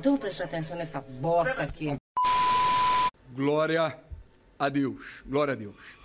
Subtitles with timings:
[0.00, 1.94] Então preste atenção nessa bosta aqui.
[3.34, 4.02] Glória
[4.58, 5.22] a Deus.
[5.26, 5.98] Glória a Deus.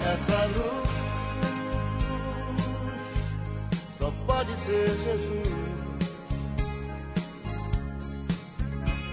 [0.00, 0.88] Essa luz
[3.98, 5.48] só pode ser Jesus.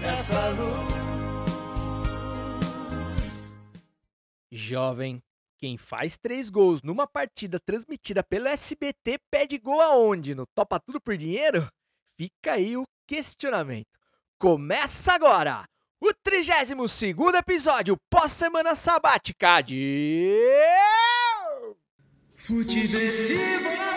[0.00, 0.94] Essa luz.
[4.52, 5.20] Jovem,
[5.56, 10.36] quem faz três gols numa partida transmitida pelo SBT pede gol aonde?
[10.36, 11.68] No Topa Tudo por Dinheiro?
[12.16, 13.88] Fica aí o questionamento.
[14.38, 15.64] Começa agora
[16.00, 20.38] o 32 episódio pós-semana sabática de.
[22.36, 23.87] Futeversivo!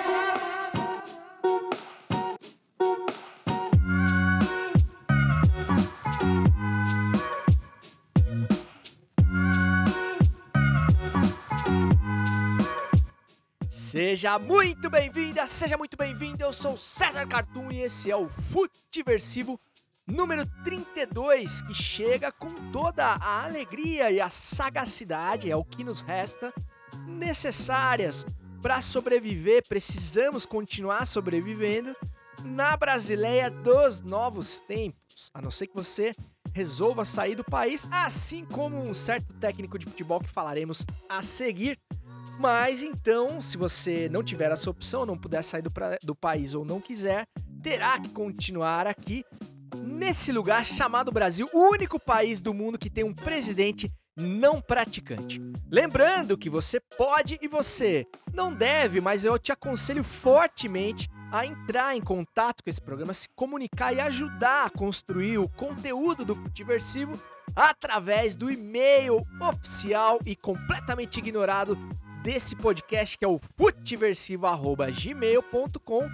[13.92, 16.42] Seja muito bem-vinda, seja muito bem-vindo.
[16.42, 19.60] Eu sou César Cartoon e esse é o Futeversivo
[20.08, 26.00] número 32, que chega com toda a alegria e a sagacidade, é o que nos
[26.00, 26.54] resta,
[27.06, 28.26] necessárias
[28.62, 29.68] para sobreviver.
[29.68, 31.94] Precisamos continuar sobrevivendo
[32.46, 36.14] na Brasileia dos novos tempos, a não ser que você
[36.54, 41.78] resolva sair do país, assim como um certo técnico de futebol que falaremos a seguir.
[42.42, 46.56] Mas então, se você não tiver essa opção, não puder sair do, pra, do país
[46.56, 47.28] ou não quiser,
[47.62, 49.24] terá que continuar aqui
[49.78, 55.40] nesse lugar chamado Brasil, o único país do mundo que tem um presidente não praticante.
[55.70, 61.96] Lembrando que você pode e você não deve, mas eu te aconselho fortemente a entrar
[61.96, 67.12] em contato com esse programa, se comunicar e ajudar a construir o conteúdo do Futiversivo
[67.56, 71.78] através do e-mail oficial e completamente ignorado
[72.22, 76.10] desse podcast, que é o futeversivo.gmail.com,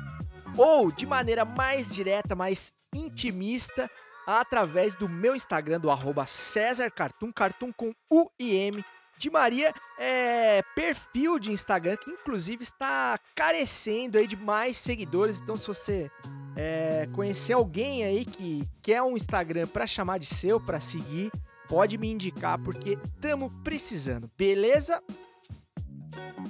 [0.58, 3.88] ou de maneira mais direta, mais intimista,
[4.26, 8.84] através do meu Instagram, do arroba César Cartoon, Cartoon com U e M,
[9.18, 15.42] de Maria, é perfil de Instagram que inclusive está carecendo aí de mais seguidores.
[15.42, 16.12] Então, se você
[16.56, 21.32] é, conhecer alguém aí que quer um Instagram para chamar de seu, para seguir,
[21.68, 25.02] pode me indicar porque estamos precisando, beleza?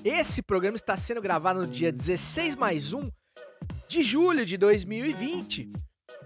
[0.03, 3.09] Esse programa está sendo gravado no dia 16 mais 1
[3.87, 5.69] de julho de 2020,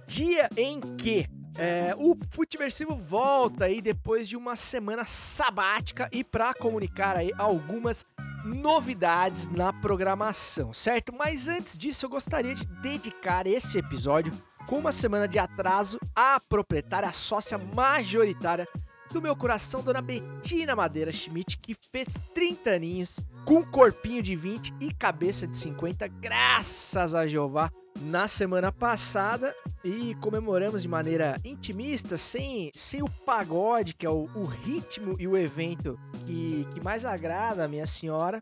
[0.07, 6.53] dia em que é, o Futiversivo volta aí depois de uma semana sabática e para
[6.53, 8.05] comunicar aí algumas
[8.43, 11.13] novidades na programação, certo?
[11.13, 14.33] Mas antes disso, eu gostaria de dedicar esse episódio
[14.67, 18.67] com uma semana de atraso à proprietária, a sócia majoritária
[19.11, 24.73] do meu coração, dona Betina Madeira Schmidt, que fez 30 aninhos com corpinho de 20
[24.79, 27.69] e cabeça de 50, graças a Jeová,
[28.01, 29.53] na semana passada.
[29.83, 35.27] E comemoramos de maneira intimista, sem, sem o pagode, que é o, o ritmo e
[35.27, 38.41] o evento que, que mais agrada a minha senhora.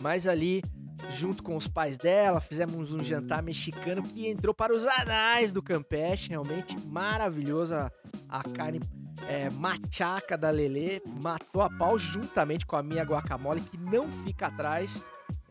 [0.00, 0.62] Mas ali
[1.14, 5.62] junto com os pais dela, fizemos um jantar mexicano que entrou para os anais do
[5.62, 7.90] Campeche, realmente maravilhoso a,
[8.28, 8.80] a carne
[9.28, 14.46] é, machaca da Lele, matou a pau juntamente com a minha guacamole, que não fica
[14.46, 15.02] atrás.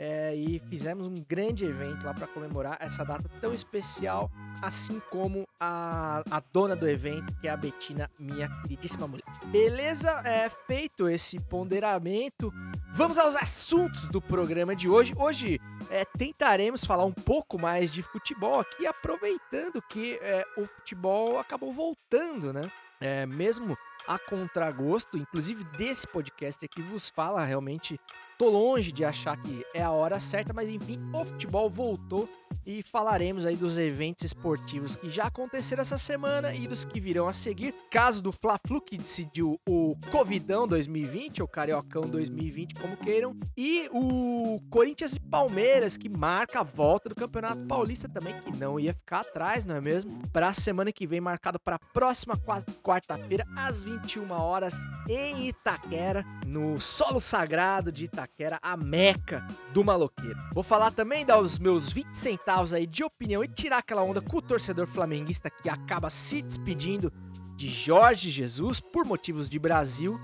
[0.01, 5.45] É, e fizemos um grande evento lá para comemorar essa data tão especial, assim como
[5.59, 9.25] a, a dona do evento, que é a Betina, minha queridíssima mulher.
[9.47, 10.09] Beleza?
[10.23, 12.49] É feito esse ponderamento.
[12.93, 15.13] Vamos aos assuntos do programa de hoje.
[15.17, 15.59] Hoje
[15.89, 21.73] é, tentaremos falar um pouco mais de futebol aqui, aproveitando que é, o futebol acabou
[21.73, 22.61] voltando, né?
[22.99, 23.77] é, mesmo
[24.07, 27.99] a contragosto, inclusive desse podcast aqui vos fala, realmente
[28.39, 32.27] tô longe de achar que é a hora certa, mas enfim, o futebol voltou
[32.66, 37.27] e falaremos aí dos eventos esportivos que já aconteceram essa semana e dos que virão
[37.27, 37.73] a seguir.
[37.91, 44.61] Caso do Fla-Flu que decidiu o Covidão 2020 ou Cariocão 2020, como queiram, e o
[44.69, 49.21] Corinthians e Palmeiras que marca a volta do Campeonato Paulista também, que não ia ficar
[49.21, 50.12] atrás, não é mesmo?
[50.30, 52.36] Para a semana que vem, marcado para a próxima
[52.83, 54.75] quarta-feira às 21 horas
[55.09, 58.28] em Itaquera, no solo sagrado de Itaquera,
[58.61, 60.37] a meca do maloqueiro.
[60.53, 64.37] Vou falar também dos meus 20 centavos aí de opinião e tirar aquela onda com
[64.37, 67.11] o torcedor flamenguista que acaba se despedindo
[67.55, 70.19] de Jorge Jesus por motivos de Brasil.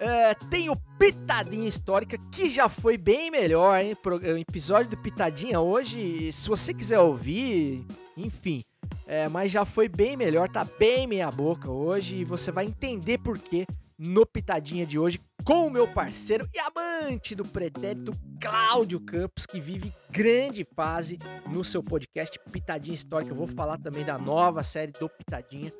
[0.00, 3.96] É, tem o Pitadinha Histórica, que já foi bem melhor, hein?
[4.04, 7.86] O episódio do Pitadinha hoje, se você quiser ouvir,
[8.16, 8.62] enfim.
[9.06, 13.18] É, mas já foi bem melhor, tá bem meia boca hoje e você vai entender
[13.18, 13.66] por quê
[13.98, 19.60] no Pitadinha de hoje com o meu parceiro e amante do pretérito, Cláudio Campos, que
[19.60, 23.32] vive grande fase no seu podcast Pitadinha Histórica.
[23.32, 25.70] Eu vou falar também da nova série do Pitadinha,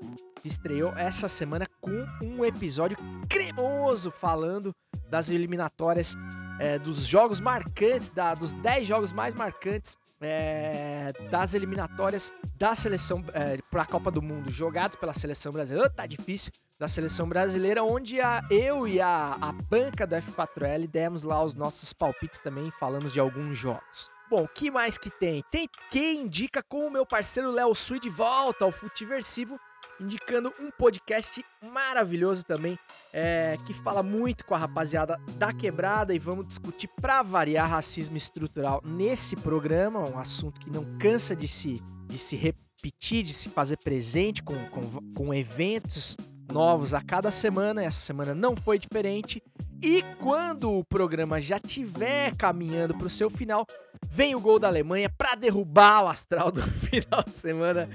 [0.43, 2.99] que estreou essa semana com um episódio
[3.29, 4.75] cremoso falando
[5.09, 6.15] das eliminatórias,
[6.59, 13.25] é, dos jogos marcantes, da, dos 10 jogos mais marcantes é, das eliminatórias da seleção
[13.33, 15.89] é, para a Copa do Mundo, jogados pela seleção brasileira.
[15.91, 16.53] Oh, tá difícil.
[16.79, 21.55] Da seleção brasileira, onde a, eu e a, a banca do F4L demos lá os
[21.55, 24.11] nossos palpites também, falamos de alguns jogos.
[24.31, 25.43] Bom, que mais que tem?
[25.51, 29.59] Tem quem indica com o meu parceiro Léo Sui de volta ao Futiversivo
[30.01, 32.79] indicando um podcast maravilhoso também,
[33.13, 38.17] é, que fala muito com a rapaziada da quebrada e vamos discutir para variar racismo
[38.17, 43.49] estrutural nesse programa, um assunto que não cansa de se, de se repetir, de se
[43.49, 46.17] fazer presente com, com, com eventos
[46.51, 47.83] novos a cada semana.
[47.83, 49.43] Essa semana não foi diferente.
[49.83, 53.67] E quando o programa já estiver caminhando para o seu final,
[54.11, 57.89] vem o gol da Alemanha para derrubar o astral do final de semana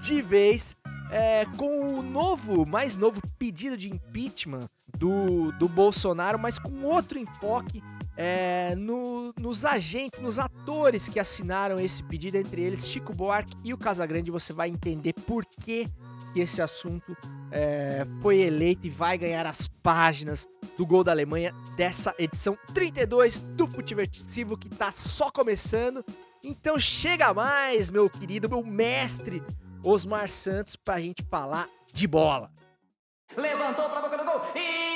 [0.00, 0.76] de vez
[1.14, 4.68] é, com o novo, mais novo pedido de impeachment
[4.98, 7.80] do, do Bolsonaro, mas com outro enfoque
[8.16, 13.72] é, no, nos agentes, nos atores que assinaram esse pedido, entre eles Chico Buarque e
[13.72, 14.32] o Casagrande.
[14.32, 15.86] Você vai entender por que,
[16.34, 17.16] esse assunto
[17.52, 23.38] é, foi eleito e vai ganhar as páginas do Gol da Alemanha dessa edição 32
[23.38, 26.04] do Futiversivo que está só começando.
[26.42, 29.40] Então chega mais, meu querido, meu mestre
[29.84, 32.50] Osmar Santos pra gente falar de bola.
[33.36, 34.93] Levantou pra boca do gol e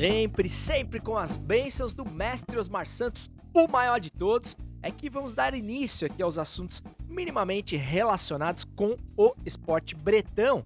[0.00, 5.10] Sempre, sempre com as bênçãos do mestre Osmar Santos, o maior de todos, é que
[5.10, 10.64] vamos dar início aqui aos assuntos minimamente relacionados com o esporte bretão.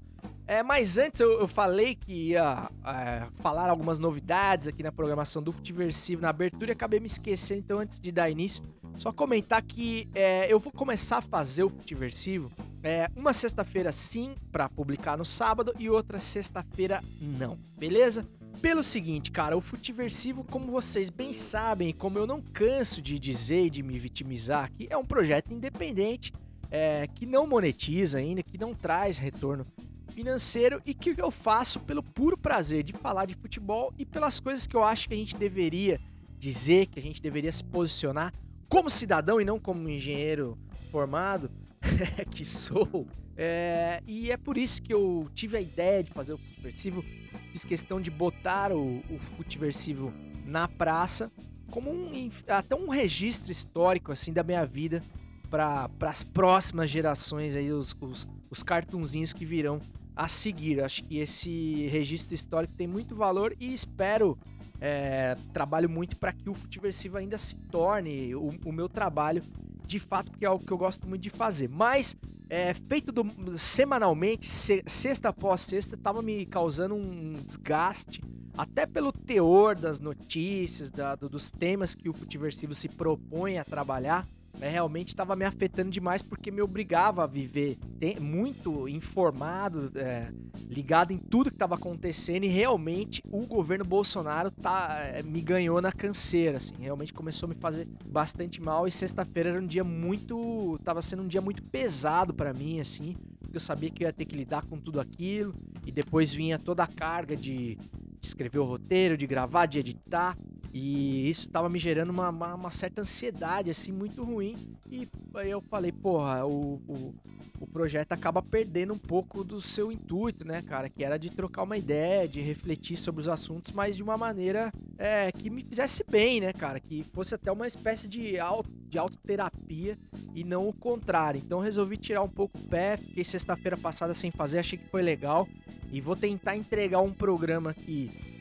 [0.55, 5.43] É, mas antes eu, eu falei que ia é, falar algumas novidades aqui na programação
[5.43, 8.63] do Futiversivo na abertura e acabei me esquecendo, então antes de dar início,
[8.97, 12.53] só comentar que é, eu vou começar a fazer o Futiversivo
[12.85, 18.25] é, uma sexta-feira sim, para publicar no sábado, e outra sexta-feira não, beleza?
[18.63, 23.65] Pelo seguinte, cara, o Futiversivo, como vocês bem sabem, como eu não canso de dizer
[23.65, 26.33] e de me vitimizar aqui, é um projeto independente
[26.71, 29.67] é, que não monetiza ainda, que não traz retorno
[30.15, 34.67] financeiro e que eu faço pelo puro prazer de falar de futebol e pelas coisas
[34.67, 35.99] que eu acho que a gente deveria
[36.39, 38.33] dizer, que a gente deveria se posicionar
[38.69, 40.57] como cidadão e não como engenheiro
[40.91, 41.51] formado
[42.31, 43.07] que sou.
[43.37, 47.05] É, e é por isso que eu tive a ideia de fazer o Futiversivo.
[47.51, 50.13] Fiz questão de botar o, o Futiversivo
[50.47, 51.31] na praça
[51.71, 55.03] como um, até um registro histórico assim da minha vida
[55.51, 59.81] para as próximas gerações aí os, os, os cartunzinhos que virão
[60.17, 60.83] a seguir.
[60.83, 64.39] Acho que esse registro histórico tem muito valor e espero
[64.81, 69.43] é, trabalho muito para que o Futiversivo ainda se torne o, o meu trabalho
[69.87, 71.69] de fato, porque é algo que eu gosto muito de fazer.
[71.69, 72.17] Mas
[72.49, 78.23] é, feito do, semanalmente, se, sexta após sexta, estava me causando um desgaste,
[78.57, 83.65] até pelo teor das notícias, da, do, dos temas que o Futiversivo se propõe a
[83.65, 84.27] trabalhar.
[84.61, 87.77] É, realmente estava me afetando demais porque me obrigava a viver
[88.21, 90.31] muito informado, é,
[90.69, 95.81] ligado em tudo que estava acontecendo e realmente o governo Bolsonaro tá, é, me ganhou
[95.81, 99.85] na canseira, assim, realmente começou a me fazer bastante mal e sexta-feira era um dia
[99.85, 103.17] muito, estava sendo um dia muito pesado para mim, assim,
[103.53, 105.55] eu sabia que eu ia ter que lidar com tudo aquilo
[105.87, 110.37] e depois vinha toda a carga de, de escrever o roteiro, de gravar, de editar
[110.77, 114.57] e isso tava me gerando uma, uma, uma, certa ansiedade, assim, muito ruim.
[114.91, 115.09] E
[115.45, 117.15] eu falei, porra, o, o,
[117.61, 120.91] o, projeto acaba perdendo um pouco do seu intuito, né, cara?
[120.91, 124.73] Que era de trocar uma ideia, de refletir sobre os assuntos, mas de uma maneira
[124.99, 126.81] é, que me fizesse bem, né, cara?
[126.81, 129.97] Que fosse até uma espécie de, auto, de autoterapia
[130.35, 131.41] e não o contrário.
[131.41, 135.03] Então resolvi tirar um pouco o pé, fiquei sexta-feira passada sem fazer, achei que foi
[135.03, 135.47] legal.
[135.93, 138.34] E vou tentar entregar um programa que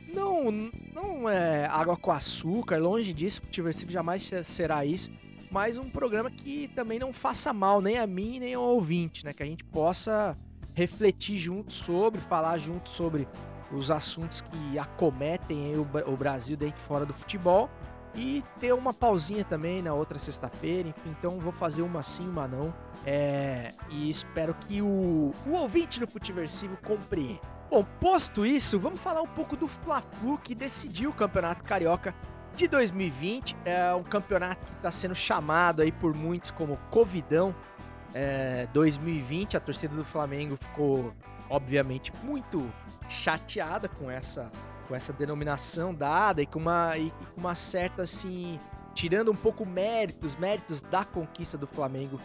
[0.52, 5.12] não, é água com açúcar, longe disso, o Tiversivo jamais será isso,
[5.52, 9.34] mas um programa que também não faça mal nem a mim nem ao ouvinte, né?
[9.34, 10.38] Que a gente possa
[10.74, 13.28] refletir junto sobre, falar junto sobre
[13.72, 17.70] os assuntos que acometem o, o Brasil dentro e fora do futebol
[18.16, 22.48] e ter uma pausinha também na outra sexta-feira, enfim, então vou fazer uma sim, uma
[22.48, 22.74] não.
[23.06, 27.53] É, e espero que o, o ouvinte do Futiversivo compreenda.
[27.70, 32.14] Bom, posto isso, vamos falar um pouco do Fla-Flu que decidiu o Campeonato Carioca
[32.56, 33.56] de 2020.
[33.66, 37.56] É um campeonato que está sendo chamado aí por muitos como Covidão
[38.14, 39.58] é, 2020.
[39.58, 41.14] A torcida do Flamengo ficou,
[41.50, 42.72] obviamente, muito
[43.10, 44.52] chateada com essa,
[44.88, 48.60] com essa denominação dada e com uma, e com uma certa assim.
[48.94, 52.20] Tirando um pouco méritos, méritos da conquista do Flamengo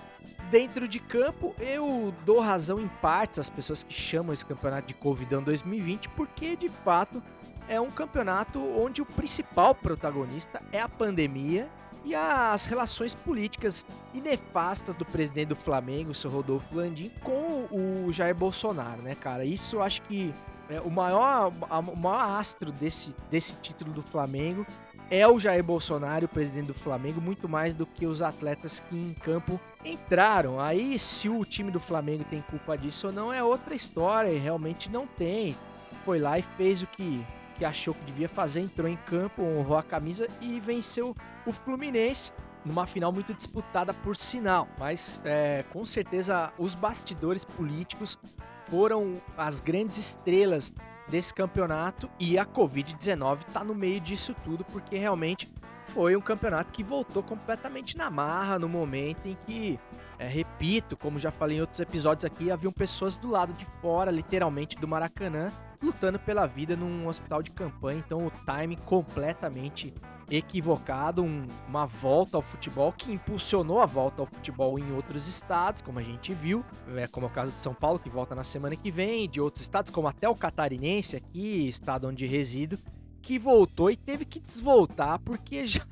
[0.51, 4.95] dentro de campo, eu dou razão em partes às pessoas que chamam esse campeonato de
[4.95, 7.23] Covidão 2020, porque de fato
[7.69, 11.69] é um campeonato onde o principal protagonista é a pandemia
[12.05, 13.85] e as relações políticas
[14.15, 19.15] e nefastas do presidente do Flamengo, o seu Rodolfo Landim, com o Jair Bolsonaro, né,
[19.15, 19.45] cara?
[19.45, 20.35] Isso eu acho que
[20.71, 24.67] é, o, maior, o maior astro desse, desse título do Flamengo
[25.11, 29.15] é o Jair Bolsonaro, presidente do Flamengo, muito mais do que os atletas que em
[29.15, 30.61] campo entraram.
[30.61, 34.39] Aí, se o time do Flamengo tem culpa disso ou não, é outra história, e
[34.39, 35.57] realmente não tem.
[36.05, 37.25] Foi lá e fez o que,
[37.57, 41.15] que achou que devia fazer, entrou em campo, honrou a camisa e venceu
[41.47, 42.31] o Fluminense
[42.65, 44.69] numa final muito disputada por sinal.
[44.79, 48.19] Mas é, com certeza os bastidores políticos
[48.67, 50.71] foram as grandes estrelas
[51.09, 55.51] desse campeonato e a Covid-19 está no meio disso tudo porque realmente
[55.89, 59.81] foi um campeonato que voltou completamente na marra no momento em que,
[60.19, 64.11] é, repito, como já falei em outros episódios aqui, haviam pessoas do lado de fora,
[64.11, 65.51] literalmente, do Maracanã,
[65.83, 68.03] lutando pela vida num hospital de campanha.
[68.05, 69.95] Então o time completamente
[70.31, 75.81] equivocado, um, uma volta ao futebol que impulsionou a volta ao futebol em outros estados,
[75.81, 76.65] como a gente viu,
[76.97, 79.41] é, como é o caso de São Paulo, que volta na semana que vem, de
[79.41, 82.79] outros estados, como até o catarinense aqui, estado onde resido,
[83.23, 85.87] que voltou e teve que desvoltar porque já,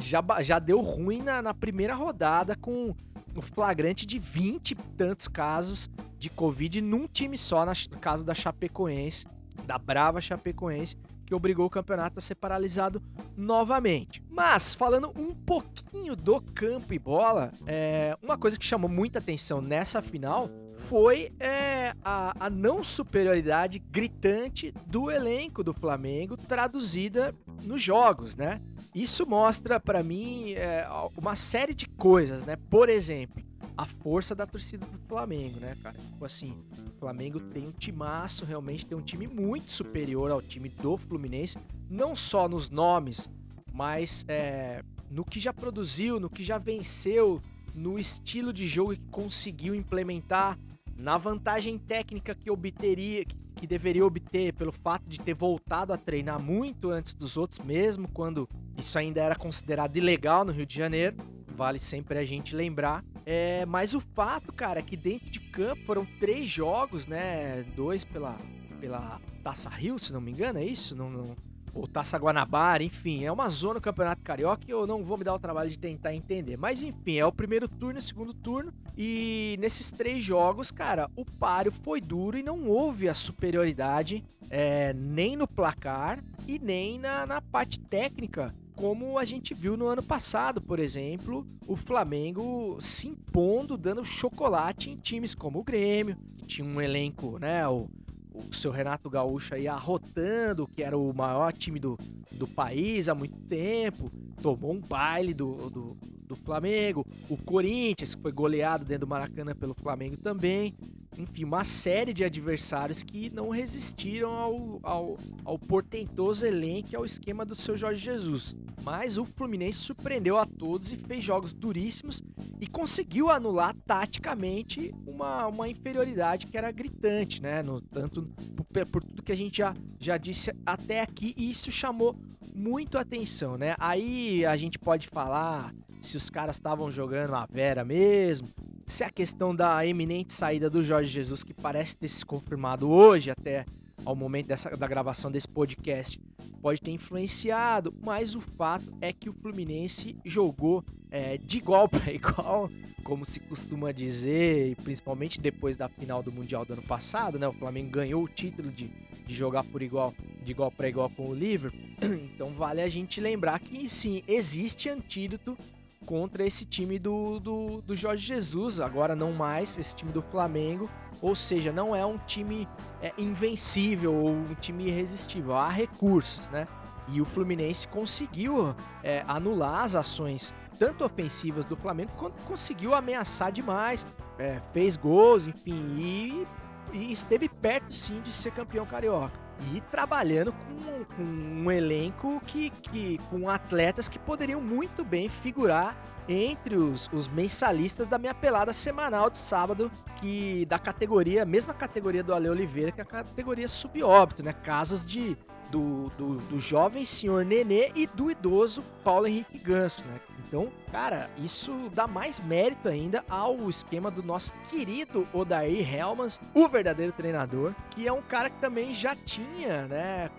[0.00, 2.94] já, já deu ruim na, na primeira rodada com
[3.34, 8.34] o flagrante de 20 e tantos casos de Covid num time só, no caso da
[8.34, 9.26] Chapecoense,
[9.66, 13.02] da brava Chapecoense, que obrigou o campeonato a ser paralisado
[13.36, 14.22] novamente.
[14.28, 19.60] Mas, falando um pouquinho do campo e bola, é, uma coisa que chamou muita atenção
[19.60, 27.82] nessa final foi é, a, a, não superioridade gritante do elenco do Flamengo traduzida nos
[27.82, 28.60] jogos, né?
[28.94, 30.86] Isso mostra para mim é,
[31.16, 32.54] uma série de coisas, né?
[32.70, 33.42] Por exemplo,
[33.76, 35.96] a força da torcida do Flamengo, né, cara?
[35.98, 40.68] Tipo assim, o Flamengo tem um timaço, realmente tem um time muito superior ao time
[40.68, 41.58] do Fluminense,
[41.90, 43.28] não só nos nomes,
[43.72, 47.42] mas é, no que já produziu, no que já venceu,
[47.74, 50.56] no estilo de jogo que conseguiu implementar,
[51.00, 53.34] na vantagem técnica que obteria, que
[53.66, 58.48] deveria obter pelo fato de ter voltado a treinar muito antes dos outros, mesmo quando
[58.78, 61.16] isso ainda era considerado ilegal no Rio de Janeiro.
[61.48, 63.04] Vale sempre a gente lembrar.
[63.24, 67.62] É, mas o fato, cara, é que dentro de campo foram três jogos, né?
[67.76, 68.36] Dois pela,
[68.80, 70.96] pela Taça Rio, se não me engano, é isso?
[70.96, 71.36] Não, não,
[71.74, 75.24] ou Taça Guanabara, enfim, é uma zona do Campeonato Carioca e eu não vou me
[75.24, 76.56] dar o trabalho de tentar entender.
[76.56, 78.72] Mas enfim, é o primeiro turno e o segundo turno.
[78.96, 84.92] E nesses três jogos, cara, o páreo foi duro e não houve a superioridade é,
[84.94, 90.02] nem no placar e nem na, na parte técnica como a gente viu no ano
[90.02, 96.44] passado, por exemplo, o Flamengo se impondo, dando chocolate em times como o Grêmio, que
[96.44, 97.88] tinha um elenco, né, o,
[98.34, 101.96] o seu Renato Gaúcho aí arrotando, que era o maior time do,
[102.32, 104.10] do país há muito tempo,
[104.42, 105.96] tomou um baile do, do,
[106.34, 110.74] do Flamengo, o Corinthians, que foi goleado dentro do Maracanã pelo Flamengo também
[111.18, 117.04] enfim, uma série de adversários que não resistiram ao, ao, ao portentoso elenco e ao
[117.04, 118.54] esquema do seu Jorge Jesus.
[118.82, 122.22] Mas o Fluminense surpreendeu a todos e fez jogos duríssimos
[122.60, 127.62] e conseguiu anular taticamente uma, uma inferioridade que era gritante, né?
[127.62, 128.22] No, tanto
[128.56, 132.16] por, por tudo que a gente já, já disse até aqui, e isso chamou
[132.54, 133.74] muito atenção, né?
[133.78, 135.72] Aí a gente pode falar
[136.04, 138.48] se os caras estavam jogando a Vera mesmo,
[138.86, 143.30] se a questão da eminente saída do Jorge Jesus, que parece ter se confirmado hoje,
[143.30, 143.64] até
[144.04, 146.20] ao momento dessa, da gravação desse podcast,
[146.60, 152.12] pode ter influenciado, mas o fato é que o Fluminense jogou é, de igual para
[152.12, 152.70] igual,
[153.02, 157.46] como se costuma dizer, principalmente depois da final do Mundial do ano passado, né?
[157.48, 158.88] O Flamengo ganhou o título de,
[159.26, 161.80] de jogar por igual, de igual para igual com o Liverpool.
[162.34, 165.56] Então vale a gente lembrar que sim, existe antídoto
[166.04, 170.88] contra esse time do, do, do, Jorge Jesus, agora não mais, esse time do Flamengo.
[171.20, 172.68] Ou seja, não é um time
[173.00, 175.56] é, invencível ou um time irresistível.
[175.56, 176.66] Há recursos, né?
[177.08, 183.52] E o Fluminense conseguiu é, anular as ações tanto ofensivas do Flamengo quanto conseguiu ameaçar
[183.52, 184.06] demais,
[184.38, 186.46] é, fez gols, enfim, e,
[186.92, 192.70] e esteve perto sim de ser campeão carioca e trabalhando com, com, um elenco que,
[192.70, 195.96] que com atletas que poderiam muito bem figurar
[196.28, 202.22] entre os, os mensalistas da minha pelada semanal de sábado, que da categoria, mesma categoria
[202.22, 204.52] do Ale Oliveira, que é a categoria subóbito, né?
[204.52, 205.36] Casos de
[205.70, 210.20] do, do, do jovem senhor Nenê e do idoso Paulo Henrique Ganso, né?
[210.46, 216.68] Então, cara, isso dá mais mérito ainda ao esquema do nosso querido Odair Helmans, o
[216.68, 220.30] verdadeiro treinador, que é um cara que também já tinha, né?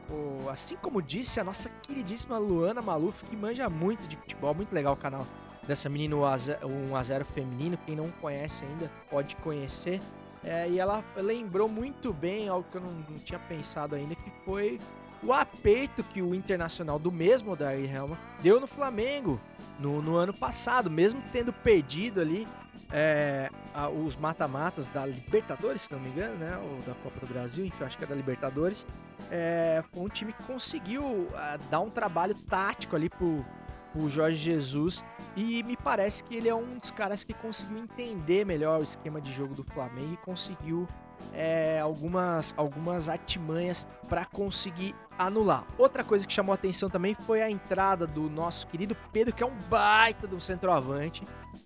[0.52, 4.94] Assim como disse a nossa queridíssima Luana Maluf, que manja muito de futebol, muito legal
[4.94, 5.26] o canal
[5.68, 7.78] dessa menina 1x0 feminino.
[7.86, 10.02] Quem não conhece ainda pode conhecer.
[10.44, 14.32] É, e ela lembrou muito bem algo que eu não, não tinha pensado ainda, que
[14.44, 14.80] foi
[15.24, 19.42] o aperto que o Internacional do mesmo Odair Helma deu no Flamengo
[19.80, 22.48] no, no ano passado, mesmo tendo perdido ali
[22.92, 26.58] é, a, os mata-matas da Libertadores, se não me engano, né?
[26.58, 28.86] Ou da Copa do Brasil, enfim, acho que é da Libertadores.
[29.32, 33.46] É, foi um time que conseguiu a, dar um trabalho tático ali pro,
[33.92, 35.04] pro Jorge Jesus
[35.36, 39.22] e me parece que ele é um dos caras que conseguiu entender melhor o esquema
[39.22, 40.88] de jogo do Flamengo e conseguiu
[41.34, 45.66] é, algumas, algumas artimanhas para conseguir anular.
[45.78, 49.46] Outra coisa que chamou atenção também foi a entrada do nosso querido Pedro, que é
[49.46, 51.24] um baita do centroavante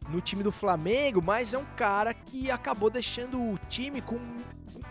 [0.10, 4.20] no time do Flamengo, mas é um cara que acabou deixando o time com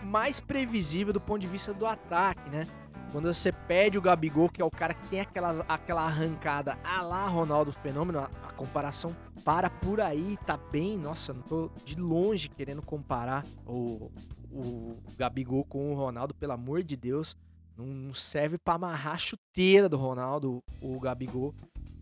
[0.02, 2.66] mais previsível do ponto de vista do ataque, né?
[3.10, 7.00] Quando você pede o Gabigol, que é o cara que tem aquela, aquela arrancada a
[7.00, 10.98] lá Ronaldo Fenômeno, a, a comparação para por aí, tá bem.
[10.98, 14.10] Nossa, não tô de longe querendo comparar o,
[14.50, 17.34] o Gabigol com o Ronaldo, pelo amor de Deus.
[17.78, 21.54] Não serve para amarrar a chuteira do Ronaldo, o Gabigol.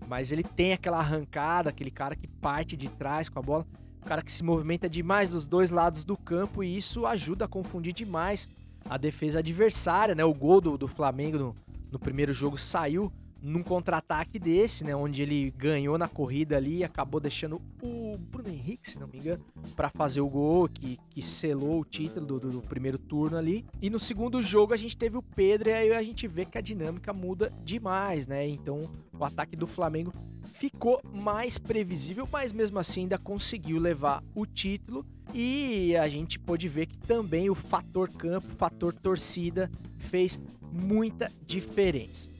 [0.08, 3.66] Mas ele tem aquela arrancada, aquele cara que parte de trás com a bola.
[4.02, 7.48] O cara que se movimenta demais dos dois lados do campo e isso ajuda a
[7.48, 8.48] confundir demais
[8.88, 10.24] a defesa adversária, né?
[10.24, 11.54] O gol do, do Flamengo no,
[11.92, 16.84] no primeiro jogo saiu num contra-ataque desse, né, onde ele ganhou na corrida ali e
[16.84, 21.22] acabou deixando o Bruno Henrique, se não me engano, para fazer o gol que, que
[21.22, 23.64] selou o título do, do, do, primeiro turno ali.
[23.80, 26.58] E no segundo jogo a gente teve o Pedro e aí a gente vê que
[26.58, 28.46] a dinâmica muda demais, né?
[28.48, 30.12] Então o ataque do Flamengo
[30.54, 35.04] ficou mais previsível, mas mesmo assim ainda conseguiu levar o título.
[35.34, 40.38] E a gente pôde ver que também o fator campo, fator torcida fez
[40.72, 42.30] muita diferença.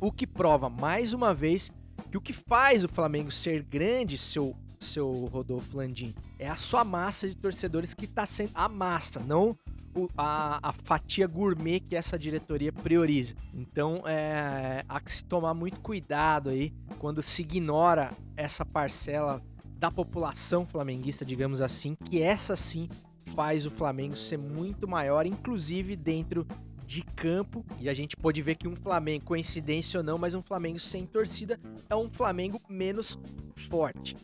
[0.00, 1.70] O que prova mais uma vez
[2.10, 6.82] que o que faz o Flamengo ser grande, seu, seu Rodolfo Landim, é a sua
[6.82, 9.54] massa de torcedores que está sendo a massa, não
[9.94, 13.34] o, a, a, fatia gourmet que essa diretoria prioriza.
[13.52, 19.42] Então é, há que se tomar muito cuidado aí quando se ignora essa parcela
[19.78, 22.88] da população flamenguista, digamos assim, que essa sim
[23.34, 26.46] faz o Flamengo ser muito maior, inclusive dentro
[26.90, 27.64] de campo.
[27.80, 31.06] E a gente pode ver que um Flamengo, coincidência ou não, mas um Flamengo sem
[31.06, 33.16] torcida é um Flamengo menos
[33.68, 34.16] forte.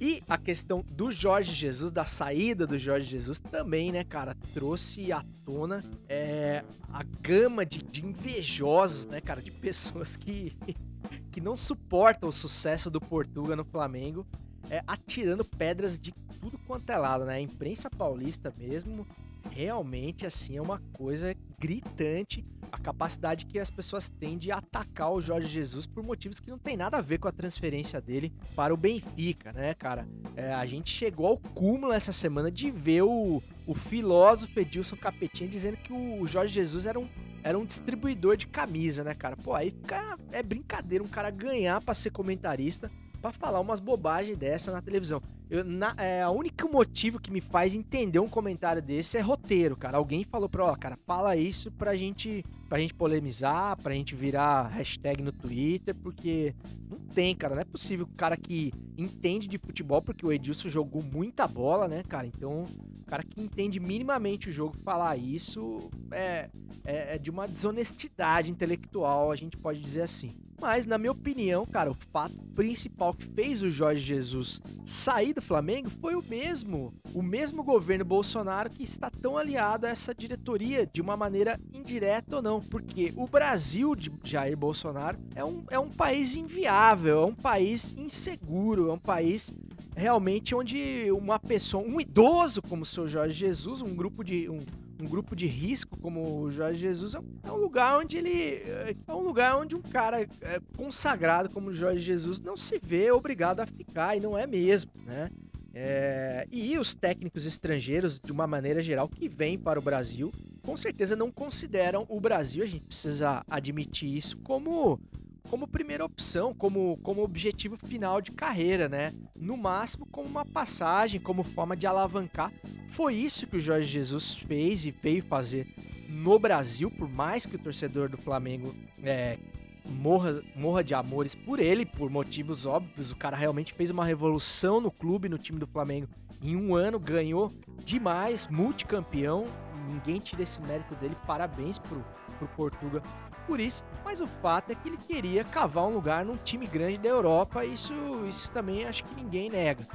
[0.00, 5.12] E a questão do Jorge Jesus, da saída do Jorge Jesus também, né, cara, trouxe
[5.12, 10.50] à tona é, a gama de, de invejosos, né, cara, de pessoas que,
[11.30, 14.26] que não suportam o sucesso do Portuga no Flamengo,
[14.70, 16.10] é, atirando pedras de
[16.40, 17.34] tudo quanto é lado, né?
[17.34, 19.06] A imprensa paulista mesmo
[19.50, 25.20] realmente assim é uma coisa gritante a capacidade que as pessoas têm de atacar o
[25.20, 28.74] Jorge Jesus por motivos que não tem nada a ver com a transferência dele para
[28.74, 30.08] o Benfica, né, cara?
[30.36, 35.48] É, a gente chegou ao cúmulo essa semana de ver o, o filósofo Edilson Capetinha
[35.48, 37.08] dizendo que o Jorge Jesus era um,
[37.44, 39.36] era um distribuidor de camisa, né, cara?
[39.36, 42.90] Pô, aí fica, é brincadeira um cara ganhar para ser comentarista
[43.24, 45.22] para falar umas bobagens dessa na televisão.
[45.48, 49.74] Eu, na, é, o único motivo que me faz entender um comentário desse é roteiro,
[49.74, 49.96] cara.
[49.96, 54.68] Alguém falou pra, ó, cara, fala isso pra gente, pra gente polemizar, pra gente virar
[54.68, 56.54] hashtag no Twitter, porque
[56.86, 57.54] não tem, cara.
[57.54, 61.88] Não é possível o cara que entende de futebol, porque o Edilson jogou muita bola,
[61.88, 62.26] né, cara?
[62.26, 62.64] Então,
[63.00, 66.50] o cara que entende minimamente o jogo falar isso é,
[66.84, 70.44] é, é de uma desonestidade intelectual, a gente pode dizer assim.
[70.64, 75.42] Mas, na minha opinião, cara, o fato principal que fez o Jorge Jesus sair do
[75.42, 76.90] Flamengo foi o mesmo.
[77.12, 82.36] O mesmo governo Bolsonaro que está tão aliado a essa diretoria, de uma maneira indireta
[82.36, 82.62] ou não.
[82.62, 87.94] Porque o Brasil de Jair Bolsonaro é um, é um país inviável, é um país
[87.98, 89.52] inseguro, é um país
[89.94, 94.48] realmente onde uma pessoa, um idoso como o seu Jorge Jesus, um grupo de.
[94.48, 94.60] Um,
[95.00, 98.62] um grupo de risco como o Jorge Jesus é um- é lugar onde ele
[99.06, 103.10] é um lugar onde um cara é, consagrado como o Jorge Jesus não se vê
[103.10, 105.30] obrigado a ficar e não é mesmo, né?
[105.76, 110.30] É, e os técnicos estrangeiros, de uma maneira geral, que vêm para o Brasil,
[110.62, 115.00] com certeza não consideram o Brasil, a gente precisa admitir isso, como,
[115.48, 119.12] como primeira opção, como, como objetivo final de carreira, né?
[119.36, 122.52] No máximo, como uma passagem, como forma de alavancar.
[122.88, 125.66] Foi isso que o Jorge Jesus fez e veio fazer
[126.08, 129.38] no Brasil, por mais que o torcedor do Flamengo é,
[129.84, 133.10] morra, morra de amores por ele, por motivos óbvios.
[133.10, 136.08] O cara realmente fez uma revolução no clube, no time do Flamengo.
[136.42, 137.52] Em um ano ganhou
[137.84, 139.46] demais, multicampeão.
[139.88, 141.16] Ninguém tira esse mérito dele.
[141.26, 142.04] Parabéns pro,
[142.38, 143.02] pro Portuga
[143.46, 143.84] por isso.
[144.04, 147.64] Mas o fato é que ele queria cavar um lugar num time grande da Europa.
[147.64, 147.94] Isso,
[148.28, 149.86] isso também acho que ninguém nega.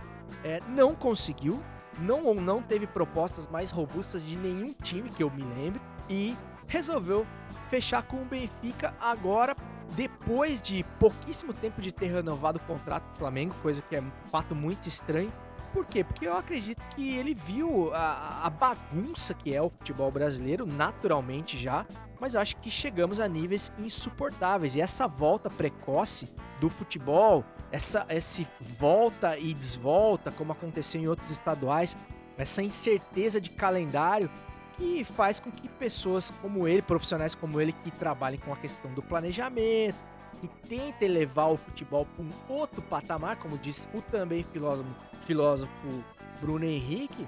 [0.43, 1.61] É, não conseguiu.
[1.99, 5.81] Não, não teve propostas mais robustas de nenhum time que eu me lembre.
[6.09, 6.35] E
[6.67, 7.25] resolveu
[7.69, 9.55] fechar com o Benfica agora
[9.95, 14.11] depois de pouquíssimo tempo de ter renovado o contrato do Flamengo, coisa que é um
[14.31, 15.31] fato muito estranho.
[15.73, 16.03] Por quê?
[16.03, 21.57] Porque eu acredito que ele viu a, a bagunça que é o futebol brasileiro, naturalmente
[21.57, 21.85] já,
[22.19, 24.75] mas eu acho que chegamos a níveis insuportáveis.
[24.75, 26.27] E essa volta precoce
[26.59, 31.95] do futebol, essa esse volta e desvolta, como aconteceu em outros estaduais,
[32.37, 34.29] essa incerteza de calendário
[34.73, 38.91] que faz com que pessoas como ele, profissionais como ele, que trabalhem com a questão
[38.93, 39.97] do planejamento,
[40.39, 44.89] que tentem levar o futebol para um outro patamar, como disse o também filósofo,
[45.21, 46.03] filósofo
[46.39, 47.27] Bruno Henrique,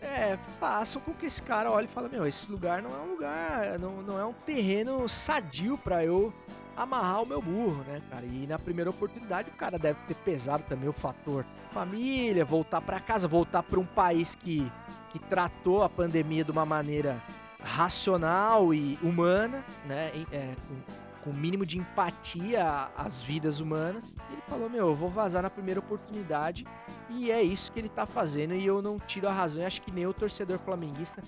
[0.00, 3.10] é, façam com que esse cara olhe e fale, meu, esse lugar não é um
[3.12, 6.32] lugar, não, não é um terreno sadio para eu
[6.76, 8.24] amarrar o meu burro, né, cara?
[8.24, 13.00] E na primeira oportunidade o cara deve ter pesado também o fator família, voltar para
[13.00, 14.70] casa, voltar para um país que,
[15.10, 17.20] que tratou a pandemia de uma maneira
[17.60, 20.12] racional e humana, né?
[20.30, 24.04] é, com, com o mínimo de empatia às vidas humanas.
[24.30, 26.66] Ele falou: Meu, eu vou vazar na primeira oportunidade.
[27.10, 28.54] E é isso que ele tá fazendo.
[28.54, 29.64] E eu não tiro a razão.
[29.64, 31.22] Acho que nem o torcedor flamenguista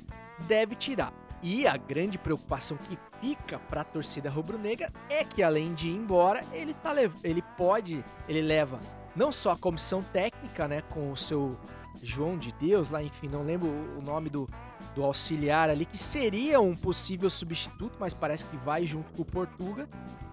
[0.46, 1.12] deve tirar.
[1.42, 5.94] E a grande preocupação que fica para a torcida rubro-negra é que além de ir
[5.94, 8.78] embora, ele tá ele pode, ele leva
[9.16, 11.56] não só a comissão técnica, né, com o seu
[12.02, 14.48] João de Deus lá, enfim, não lembro o nome do,
[14.94, 19.24] do auxiliar ali, que seria um possível substituto, mas parece que vai junto com o
[19.24, 19.88] Portuga.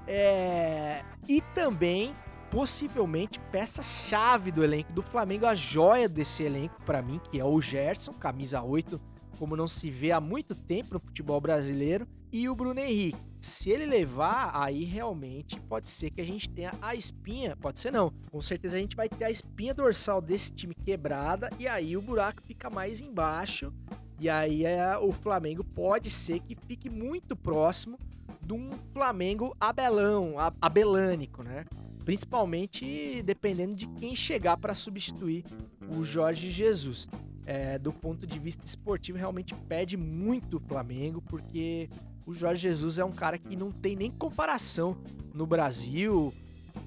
[0.07, 2.13] É, e também,
[2.49, 7.59] possivelmente, peça-chave do elenco do Flamengo, a joia desse elenco para mim, que é o
[7.61, 8.99] Gerson, camisa 8,
[9.37, 13.17] como não se vê há muito tempo no futebol brasileiro, e o Bruno Henrique.
[13.39, 17.91] Se ele levar, aí realmente pode ser que a gente tenha a espinha, pode ser
[17.91, 21.95] não, com certeza a gente vai ter a espinha dorsal desse time quebrada, e aí
[21.95, 23.71] o buraco fica mais embaixo,
[24.19, 27.99] e aí é, o Flamengo pode ser que fique muito próximo
[28.41, 31.65] de um Flamengo abelão, abelânico, né?
[32.03, 35.43] Principalmente dependendo de quem chegar para substituir
[35.89, 37.07] o Jorge Jesus.
[37.45, 41.87] É, do ponto de vista esportivo, realmente pede muito o Flamengo, porque
[42.25, 44.97] o Jorge Jesus é um cara que não tem nem comparação
[45.33, 46.33] no Brasil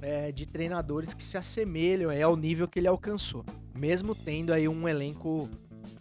[0.03, 3.45] é, de treinadores que se assemelham é, ao nível que ele alcançou.
[3.79, 5.49] Mesmo tendo aí um elenco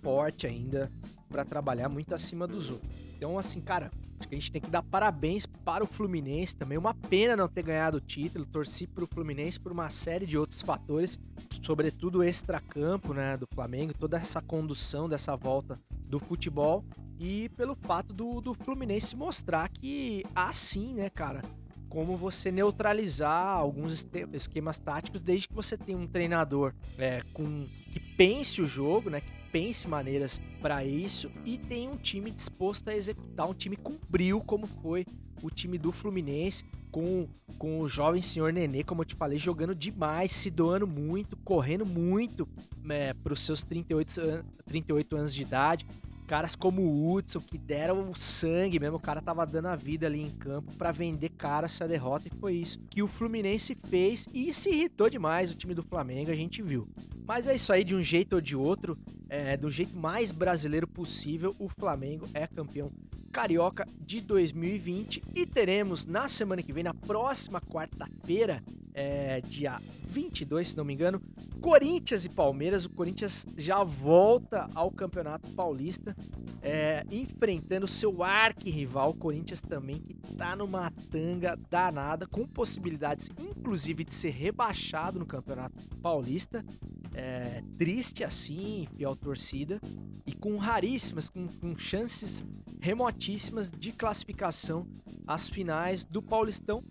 [0.02, 0.92] forte ainda
[1.30, 2.90] para trabalhar muito acima dos outros.
[3.16, 6.78] Então, assim, cara, acho que a gente tem que dar parabéns para o Fluminense também.
[6.78, 8.46] Uma pena não ter ganhado o título.
[8.46, 11.20] Torci para o Fluminense por uma série de outros fatores,
[11.62, 16.84] sobretudo o extracampo, né, do Flamengo, toda essa condução dessa volta do futebol
[17.20, 21.42] e pelo fato do, do Fluminense mostrar que há sim, né, cara,
[21.90, 28.00] como você neutralizar alguns esquemas táticos desde que você tenha um treinador é, com que
[28.00, 32.96] pense o jogo, né, que pense maneiras para isso e tem um time disposto a
[32.96, 33.78] executar, um time
[34.10, 35.06] brilho como foi
[35.42, 39.74] o time do Fluminense, com, com o jovem senhor Nenê, como eu te falei, jogando
[39.74, 42.48] demais, se doando muito, correndo muito
[42.90, 45.86] é, para os seus 38, an- 38 anos de idade.
[46.30, 50.06] Caras como o Hudson, que deram o sangue mesmo, o cara tava dando a vida
[50.06, 54.30] ali em campo para vender cara essa derrota, e foi isso que o Fluminense fez
[54.32, 56.88] e se irritou demais o time do Flamengo, a gente viu.
[57.26, 58.96] Mas é isso aí, de um jeito ou de outro,
[59.28, 62.92] é, do jeito mais brasileiro possível, o Flamengo é campeão
[63.30, 68.64] carioca de 2020 e teremos na semana que vem, na próxima quarta-feira,
[68.94, 71.22] é, dia 22, se não me engano,
[71.62, 72.86] Corinthians e Palmeiras.
[72.86, 76.16] O Corinthians já volta ao Campeonato Paulista,
[76.62, 84.14] é, enfrentando seu arquirrival, Corinthians também, que tá numa tanga danada, com possibilidades, inclusive, de
[84.14, 86.66] ser rebaixado no Campeonato Paulista.
[87.14, 89.80] É, triste assim, fiel torcida,
[90.26, 92.44] e com raríssimas, com, com chances
[92.80, 94.88] remotíssimas de classificação
[95.28, 96.84] às finais do Paulistão,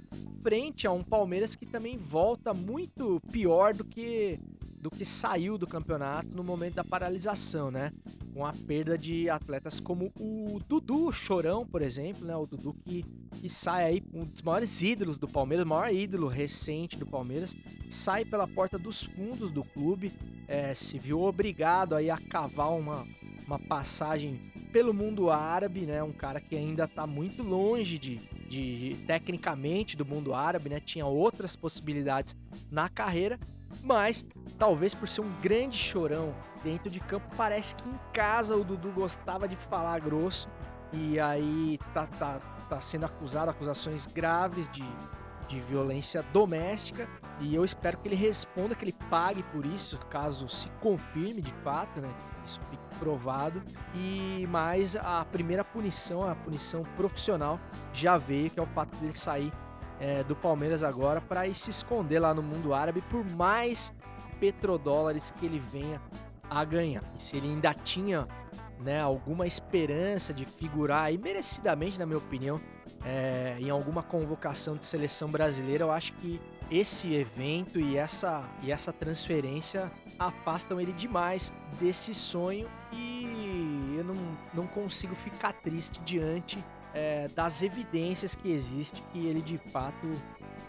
[0.43, 4.39] frente a um Palmeiras que também volta muito pior do que
[4.81, 7.93] do que saiu do campeonato no momento da paralisação, né?
[8.33, 12.37] Com a perda de atletas como o Dudu Chorão, por exemplo, né?
[12.37, 13.05] O Dudu que,
[13.41, 17.57] que sai aí, um dos maiores ídolos do Palmeiras, o maior ídolo recente do Palmeiras,
[17.91, 20.13] sai pela porta dos fundos do clube,
[20.47, 23.07] é, se viu obrigado aí a cavar uma,
[23.47, 24.41] uma passagem
[24.73, 26.03] pelo mundo árabe, né?
[26.03, 28.17] Um cara que ainda está muito longe de,
[28.49, 30.81] de, tecnicamente do mundo árabe, né?
[30.81, 32.37] Tinha outras possibilidades
[32.71, 33.39] na carreira,
[33.83, 34.25] mas
[34.59, 38.91] talvez por ser um grande chorão dentro de campo, parece que em casa o Dudu
[38.91, 40.49] gostava de falar grosso
[40.93, 44.85] e aí tá, tá, tá sendo acusado, acusações graves de,
[45.47, 47.09] de violência doméstica
[47.41, 51.53] e eu espero que ele responda, que ele pague por isso, caso se confirme de
[51.63, 52.13] fato, né?
[52.45, 53.63] Isso fique provado.
[53.95, 57.61] E mais a primeira punição, a punição profissional,
[57.93, 59.53] já veio, que é o fato dele sair
[60.01, 63.93] é, do Palmeiras agora para se esconder lá no mundo árabe por mais
[64.39, 66.01] petrodólares que ele venha
[66.49, 67.03] a ganhar.
[67.17, 68.27] E se ele ainda tinha
[68.81, 72.61] né, alguma esperança de figurar aí merecidamente, na minha opinião,
[73.05, 78.71] é, em alguma convocação de seleção brasileira, eu acho que esse evento e essa, e
[78.71, 84.17] essa transferência afastam ele demais desse sonho e eu não,
[84.53, 86.63] não consigo ficar triste diante
[86.95, 90.09] é, das evidências que existe que ele de fato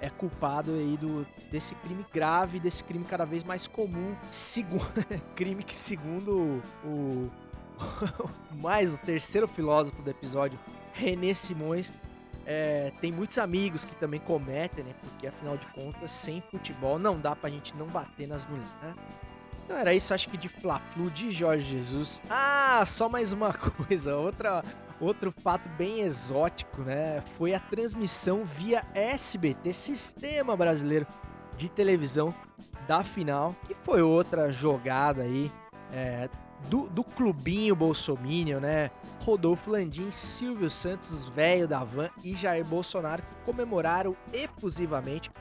[0.02, 4.86] é culpado aí do, desse crime grave, desse crime cada vez mais comum, segundo,
[5.36, 7.32] crime que segundo o, o
[8.56, 10.60] mais o terceiro filósofo do episódio,
[10.94, 11.92] René Simões,
[12.46, 14.96] é, tem muitos amigos que também cometem, né?
[15.02, 18.96] Porque afinal de contas, sem futebol não dá pra gente não bater nas mulheres, né?
[19.64, 22.24] Então era isso, acho que de Fla-Flu, de Jorge Jesus.
[22.28, 24.64] Ah, só mais uma coisa, outra
[25.00, 27.22] Outro fato bem exótico, né?
[27.38, 31.08] Foi a transmissão via SBT, Sistema Brasileiro
[31.56, 32.34] de Televisão,
[32.88, 35.52] da final, que foi outra jogada aí
[35.92, 36.28] é,
[36.68, 38.92] do, do clubinho Bolsominion, né?
[39.24, 45.32] Rodolfo Landim, Silvio Santos, velho da van e Jair Bolsonaro que comemoraram efusivamente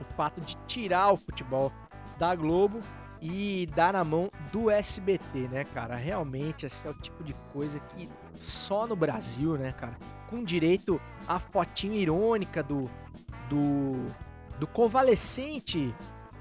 [0.00, 1.72] o fato de tirar o futebol
[2.18, 2.80] da Globo
[3.20, 5.94] e dar na mão do SBT, né, cara?
[5.94, 9.96] Realmente, esse é o tipo de coisa que só no Brasil, né, cara?
[10.28, 12.90] Com direito à fotinho irônica do,
[13.48, 14.06] do,
[14.58, 15.94] do convalescente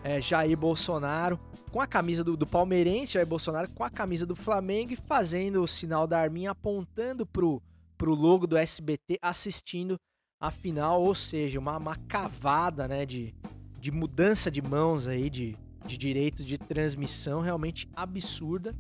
[0.04, 1.40] é, Jair Bolsonaro
[1.72, 5.62] com a camisa do, do palmeirense Jair Bolsonaro com a camisa do Flamengo e fazendo
[5.62, 7.62] o sinal da arminha apontando pro,
[7.98, 10.00] pro logo do SBT assistindo
[10.40, 13.34] a final, ou seja, uma, uma cavada, né, de,
[13.80, 18.74] de mudança de mãos aí, de, de direitos de transmissão realmente absurda.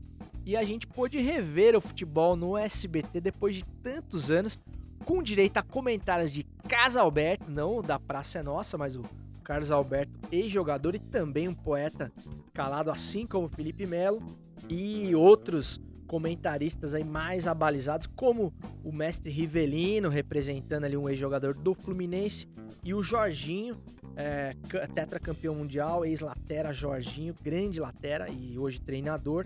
[0.45, 4.59] E a gente pôde rever o futebol no SBT depois de tantos anos,
[5.03, 9.01] com direito a comentários de Casa Alberto, não da Praça é Nossa, mas o
[9.43, 12.11] Carlos Alberto, ex-jogador e também um poeta
[12.53, 14.21] calado, assim como Felipe Melo,
[14.69, 18.53] e outros comentaristas aí mais abalizados, como
[18.83, 22.47] o mestre Rivelino, representando ali um ex-jogador do Fluminense,
[22.83, 23.77] e o Jorginho,
[24.15, 24.55] é,
[24.93, 29.45] tetracampeão mundial, ex-latera Jorginho, grande latera e hoje treinador.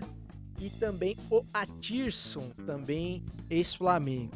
[0.60, 4.30] E também o Atirson, também ex-Flamengo.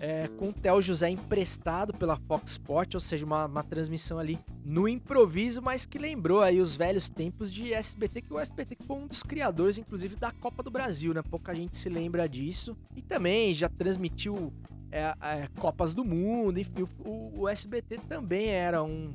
[0.00, 4.38] É, com o Theo José emprestado pela Fox Sport, ou seja, uma, uma, transmissão ali
[4.64, 8.96] no improviso, mas que lembrou aí os velhos tempos de SBT, que o SBT foi
[8.96, 11.20] um dos criadores, inclusive, da Copa do Brasil, né?
[11.22, 12.76] Pouca gente se lembra disso.
[12.94, 14.52] E também já transmitiu
[14.92, 19.12] é, é, Copas do Mundo, enfim, o, o SBT também era um,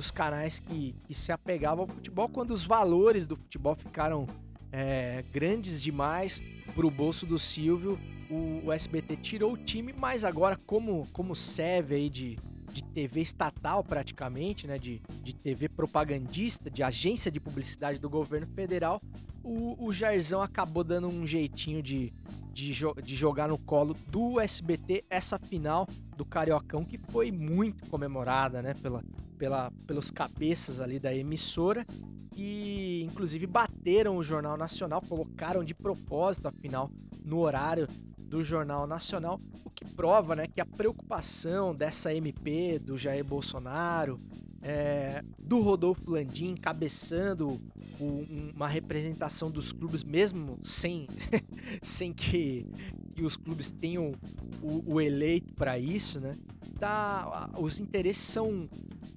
[0.00, 4.26] dos canais que, que se apegavam ao futebol quando os valores do futebol ficaram
[4.72, 6.42] é, grandes demais
[6.74, 7.98] para o bolso do Silvio.
[8.30, 12.38] O, o, SBT tirou o time, mas agora, como, como serve aí de,
[12.72, 18.46] de TV estatal praticamente, né, de, de TV propagandista, de agência de publicidade do governo
[18.54, 19.00] federal,
[19.42, 22.12] o, o Jairzão acabou dando um jeitinho de,
[22.60, 27.88] de, jo de jogar no colo do SBT essa final do Cariocão, que foi muito
[27.88, 29.02] comemorada né, pela,
[29.38, 31.86] pela, pelos cabeças ali da emissora
[32.32, 36.90] que inclusive bateram o Jornal Nacional, colocaram de propósito a final
[37.24, 42.96] no horário do Jornal Nacional, o que prova né, que a preocupação dessa MP do
[42.96, 44.20] Jair Bolsonaro,
[44.62, 47.60] é, do Rodolfo Landim encabeçando
[47.98, 51.06] o, uma representação dos clubes, mesmo sem,
[51.82, 52.66] sem que,
[53.14, 54.12] que os clubes tenham
[54.62, 56.36] o, o eleito para isso, né?
[56.78, 58.68] Tá, os interesses são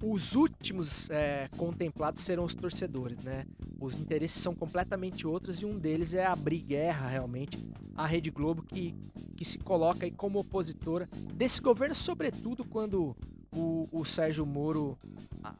[0.02, 3.46] os últimos é, contemplados serão os torcedores, né?
[3.80, 7.58] os interesses são completamente outros e um deles é abrir guerra realmente
[7.94, 8.94] à Rede Globo que,
[9.36, 13.16] que se coloca aí como opositora desse governo, sobretudo quando
[13.54, 14.98] o, o Sérgio Moro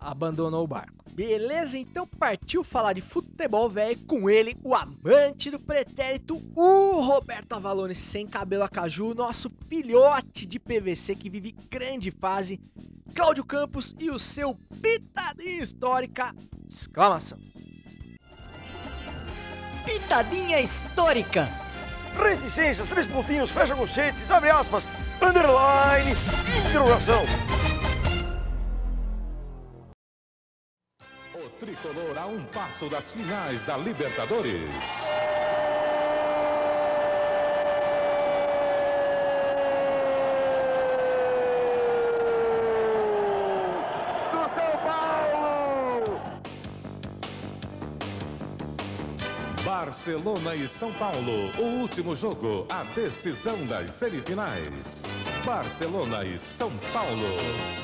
[0.00, 1.04] abandonou o barco.
[1.12, 1.78] Beleza?
[1.78, 7.94] Então partiu falar de futebol velho com ele, o amante do pretérito, o Roberto Avalone
[7.94, 12.60] sem cabelo a caju, nosso filhote de PVC que vive grande fase,
[13.14, 16.34] Cláudio Campos e o seu pitadinha histórica,
[16.68, 17.38] exclamação.
[19.84, 21.48] Pitadinha histórica.
[22.16, 24.86] Reticências, três pontinhos, fecha conchetes, abre aspas,
[25.20, 26.12] underline,
[26.68, 27.53] interrogação.
[31.84, 34.74] Tricolor a um passo das finais da Libertadores.
[44.32, 46.20] Do São Paulo!
[49.62, 55.02] Barcelona e São Paulo, o último jogo, a decisão das semifinais.
[55.44, 57.28] Barcelona e São Paulo,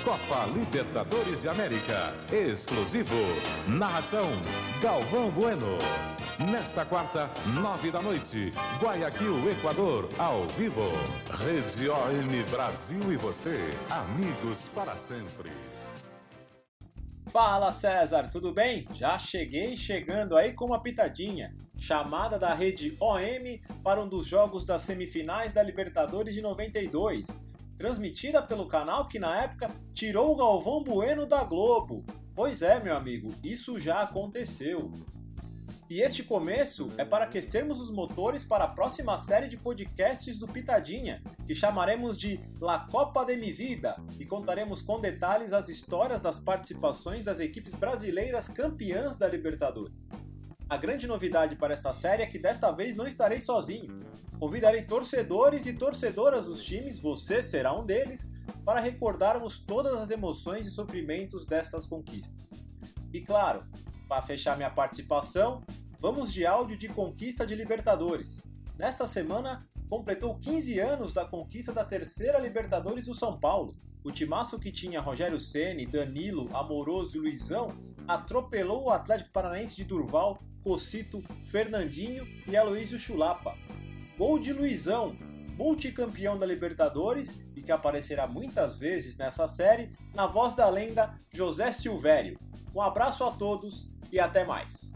[0.03, 3.15] Copa Libertadores de América, exclusivo.
[3.69, 4.27] Narração:
[4.81, 5.77] Galvão Bueno.
[6.51, 10.89] Nesta quarta, nove da noite, Guayaquil, Equador, ao vivo.
[11.31, 13.59] Rede ON Brasil e você,
[13.91, 15.51] amigos para sempre.
[17.27, 18.87] Fala César, tudo bem?
[18.95, 21.55] Já cheguei chegando aí com uma pitadinha.
[21.79, 27.50] Chamada da rede OM para um dos jogos das semifinais da Libertadores de 92.
[27.81, 32.05] Transmitida pelo canal que na época tirou o Galvão Bueno da Globo.
[32.35, 34.93] Pois é, meu amigo, isso já aconteceu.
[35.89, 40.47] E este começo é para aquecermos os motores para a próxima série de podcasts do
[40.47, 46.21] Pitadinha, que chamaremos de La Copa de Mi Vida e contaremos com detalhes as histórias
[46.21, 50.07] das participações das equipes brasileiras campeãs da Libertadores.
[50.71, 54.05] A grande novidade para esta série é que desta vez não estarei sozinho.
[54.39, 58.31] Convidarei torcedores e torcedoras dos times, você será um deles,
[58.65, 62.55] para recordarmos todas as emoções e sofrimentos destas conquistas.
[63.13, 63.65] E claro,
[64.09, 65.61] para fechar minha participação,
[65.99, 68.49] vamos de áudio de conquista de Libertadores.
[68.79, 73.75] Nesta semana, completou 15 anos da conquista da terceira Libertadores do São Paulo.
[74.03, 77.69] O timaço que tinha Rogério Ceni, Danilo, Amoroso e Luizão
[78.09, 83.57] atropelou o Atlético Paranaense de Durval, Cocito, Fernandinho e Aloysio Chulapa.
[84.17, 85.15] Gol de Luizão,
[85.57, 91.71] multicampeão da Libertadores e que aparecerá muitas vezes nessa série, na voz da lenda José
[91.71, 92.39] Silvério.
[92.75, 94.95] Um abraço a todos e até mais.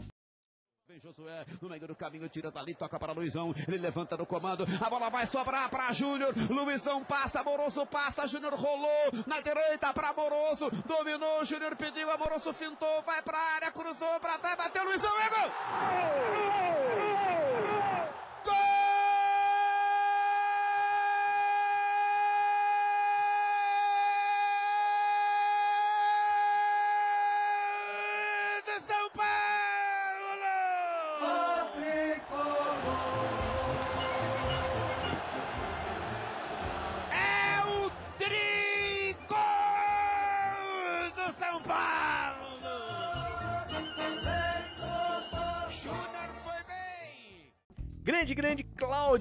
[1.05, 3.53] Josué, no meio do caminho, tira dali, toca para Luizão.
[3.67, 6.33] Ele levanta no comando, a bola vai sobrar para Júnior.
[6.49, 10.71] Luizão passa, Amoroso passa, Júnior rolou na direita para Amoroso.
[10.87, 15.29] Dominou, Júnior pediu, Amoroso fintou, vai para a área, cruzou para trás, bateu Luizão, é!
[15.29, 16.64] Gol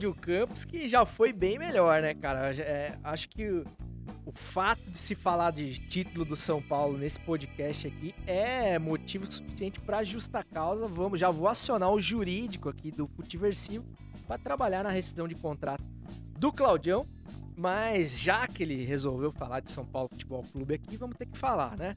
[0.05, 2.55] Cláudio Campos, que já foi bem melhor, né, cara?
[2.55, 3.65] É, acho que o,
[4.27, 9.27] o fato de se falar de título do São Paulo nesse podcast aqui é motivo
[9.27, 10.87] suficiente para justa causa.
[10.87, 13.87] Vamos, já vou acionar o jurídico aqui do Futiversivo
[14.27, 15.85] para trabalhar na rescisão de contrato
[16.39, 17.07] do Claudião.
[17.57, 21.39] Mas já que ele resolveu falar de São Paulo Futebol Clube aqui, vamos ter que
[21.39, 21.97] falar, né?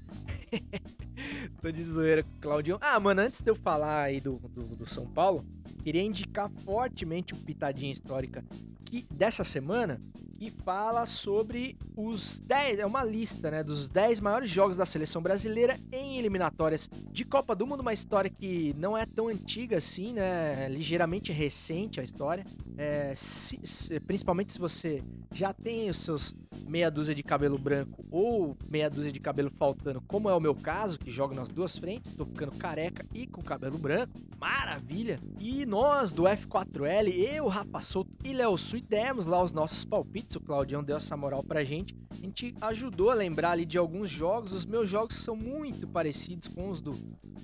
[1.60, 2.78] Tô de zoeira com o Claudião.
[2.80, 5.43] Ah, mano, antes de eu falar aí do, do, do São Paulo,
[5.88, 8.43] queria indicar fortemente o Pitadinha Histórica
[8.84, 10.02] que, dessa semana,
[10.38, 15.21] que fala sobre os 10, é uma lista, né, dos 10 maiores jogos da seleção
[15.21, 20.12] brasileira em eliminatórias de Copa do Mundo, uma história que não é tão antiga assim,
[20.12, 22.45] né, é ligeiramente recente a história,
[22.78, 25.02] é, se- se- principalmente se você
[25.34, 26.36] já tem os seus
[26.67, 30.53] meia dúzia de cabelo branco ou meia dúzia de cabelo faltando, como é o meu
[30.53, 35.19] caso, que jogo nas duas frentes, tô ficando careca e com cabelo branco, maravilha!
[35.39, 40.36] E nós do F4L, eu, Rafa Souto e Léo Sui, demos lá os nossos palpites,
[40.36, 44.09] o Claudião deu essa moral pra gente, a gente ajudou a lembrar ali de alguns
[44.09, 46.91] jogos, os meus jogos são muito parecidos com os do,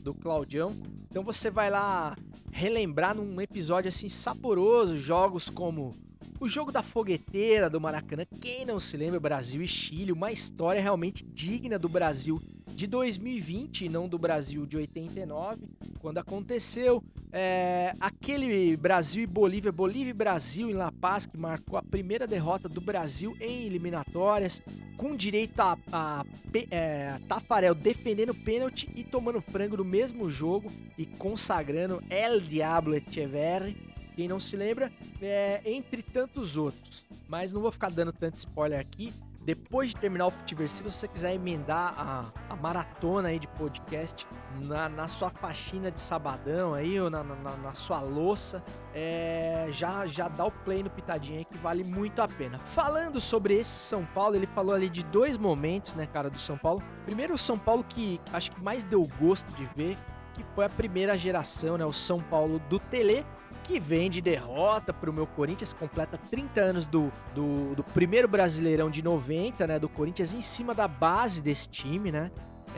[0.02, 0.76] do Claudião,
[1.10, 2.16] então você vai lá
[2.52, 5.96] relembrar num episódio assim saboroso, jogos como
[6.44, 10.82] o jogo da fogueteira do Maracanã, quem não se lembra, Brasil e Chile, uma história
[10.82, 12.38] realmente digna do Brasil
[12.76, 15.62] de 2020 e não do Brasil de 89,
[16.00, 17.02] quando aconteceu.
[17.32, 22.28] É, aquele Brasil e Bolívia, Bolívia e Brasil em La Paz, que marcou a primeira
[22.28, 24.62] derrota do Brasil em eliminatórias,
[24.98, 26.26] com direito a, a
[26.70, 33.93] é, Tafarel defendendo pênalti e tomando frango no mesmo jogo e consagrando El Diablo Echeverri.
[34.16, 34.92] Quem não se lembra,
[35.22, 37.06] é, entre tantos outros.
[37.28, 39.14] Mas não vou ficar dando tanto spoiler aqui
[39.46, 44.26] depois de terminar o Futiversivo, se você quiser emendar a, a maratona aí de podcast
[44.62, 50.06] na, na, sua faxina de sabadão aí, ou na, na, na sua louça, é, já,
[50.06, 52.60] já dá o play no Pitadinha aí que vale muito a pena.
[52.60, 56.58] Falando sobre esse São Paulo, ele falou ali de dois momentos, né, cara, do São
[56.58, 56.82] Paulo.
[57.06, 59.98] Primeiro, o São Paulo que acho que mais deu gosto de ver,
[60.34, 63.26] que foi a primeira geração, né, o São Paulo do Tele,
[63.64, 68.28] que vem de derrota para o meu Corinthians, completa 30 anos do, do, do, primeiro
[68.28, 69.80] Brasileirão de 90, né?
[69.80, 72.30] Do Corinthians em cima da base desse time, né?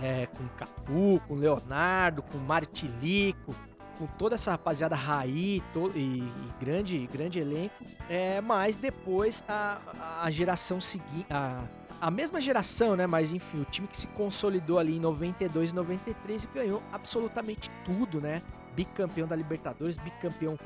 [0.01, 3.55] É, com Capu, com Leonardo, com Martilico,
[3.97, 7.75] com toda essa rapaziada Raí to, e, e, grande, grande elenco.
[8.09, 9.79] É, mas depois a,
[10.21, 11.25] a geração seguinte.
[11.29, 11.63] A,
[11.99, 13.07] a mesma geração, né?
[13.07, 17.71] Mas enfim, o time que se consolidou ali em 92 e 93 e ganhou absolutamente
[17.83, 18.41] tudo, né?
[18.75, 20.57] Bicampeão da Libertadores, bicampeão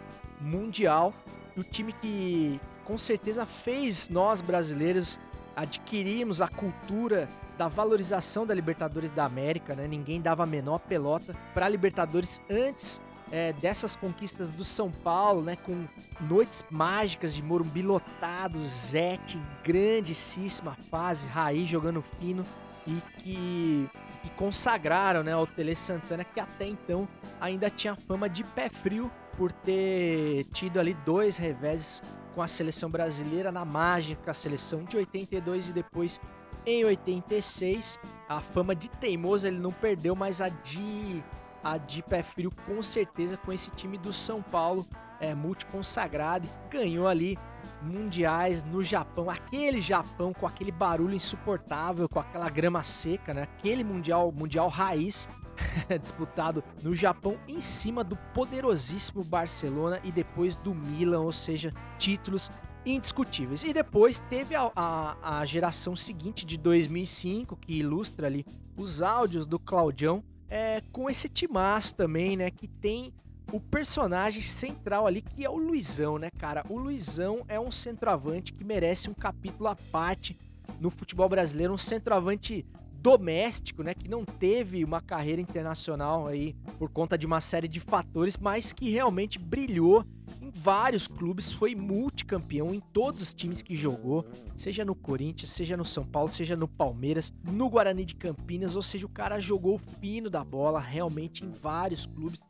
[0.41, 1.13] mundial.
[1.55, 5.19] E o time que com certeza fez nós brasileiros
[5.55, 9.87] adquirirmos a cultura da valorização da Libertadores da América, né?
[9.87, 13.01] Ninguém dava a menor pelota para a Libertadores antes
[13.31, 15.57] é, dessas conquistas do São Paulo, né?
[15.57, 15.85] Com
[16.21, 22.45] noites mágicas de Morumbi lotado, Zete, grandíssima fase, Raí jogando fino
[22.87, 23.89] e que,
[24.21, 27.07] que consagraram né, ao Tele Santana, que até então
[27.39, 32.01] ainda tinha fama de pé frio por ter tido ali dois reveses
[32.35, 36.19] com a seleção brasileira na margem com a seleção de 82 e depois
[36.65, 37.99] em 86.
[38.27, 41.23] A fama de teimoso ele não perdeu, mas a de
[41.63, 44.87] a de pé frio com certeza com esse time do São Paulo
[45.19, 47.37] é multiconsagrado e ganhou ali
[47.81, 53.43] mundiais no Japão, aquele Japão com aquele barulho insuportável, com aquela grama seca, né?
[53.43, 55.29] Aquele mundial, mundial raiz
[56.01, 62.49] disputado no Japão em cima do poderosíssimo Barcelona e depois do Milan, ou seja, títulos
[62.85, 63.63] indiscutíveis.
[63.63, 68.45] E depois teve a, a, a geração seguinte de 2005 que ilustra ali
[68.77, 72.49] os áudios do Claudião é, com esse timaço também, né?
[72.49, 73.13] Que tem
[73.51, 76.63] o personagem central ali, que é o Luizão, né, cara?
[76.69, 80.37] O Luizão é um centroavante que merece um capítulo à parte
[80.79, 82.65] no futebol brasileiro, um centroavante
[83.01, 87.79] doméstico, né, que não teve uma carreira internacional aí por conta de uma série de
[87.79, 90.05] fatores, mas que realmente brilhou
[90.41, 94.25] em vários clubes, foi multicampeão em todos os times que jogou,
[94.55, 98.83] seja no Corinthians, seja no São Paulo, seja no Palmeiras, no Guarani de Campinas, ou
[98.83, 102.41] seja, o cara jogou fino da bola realmente em vários clubes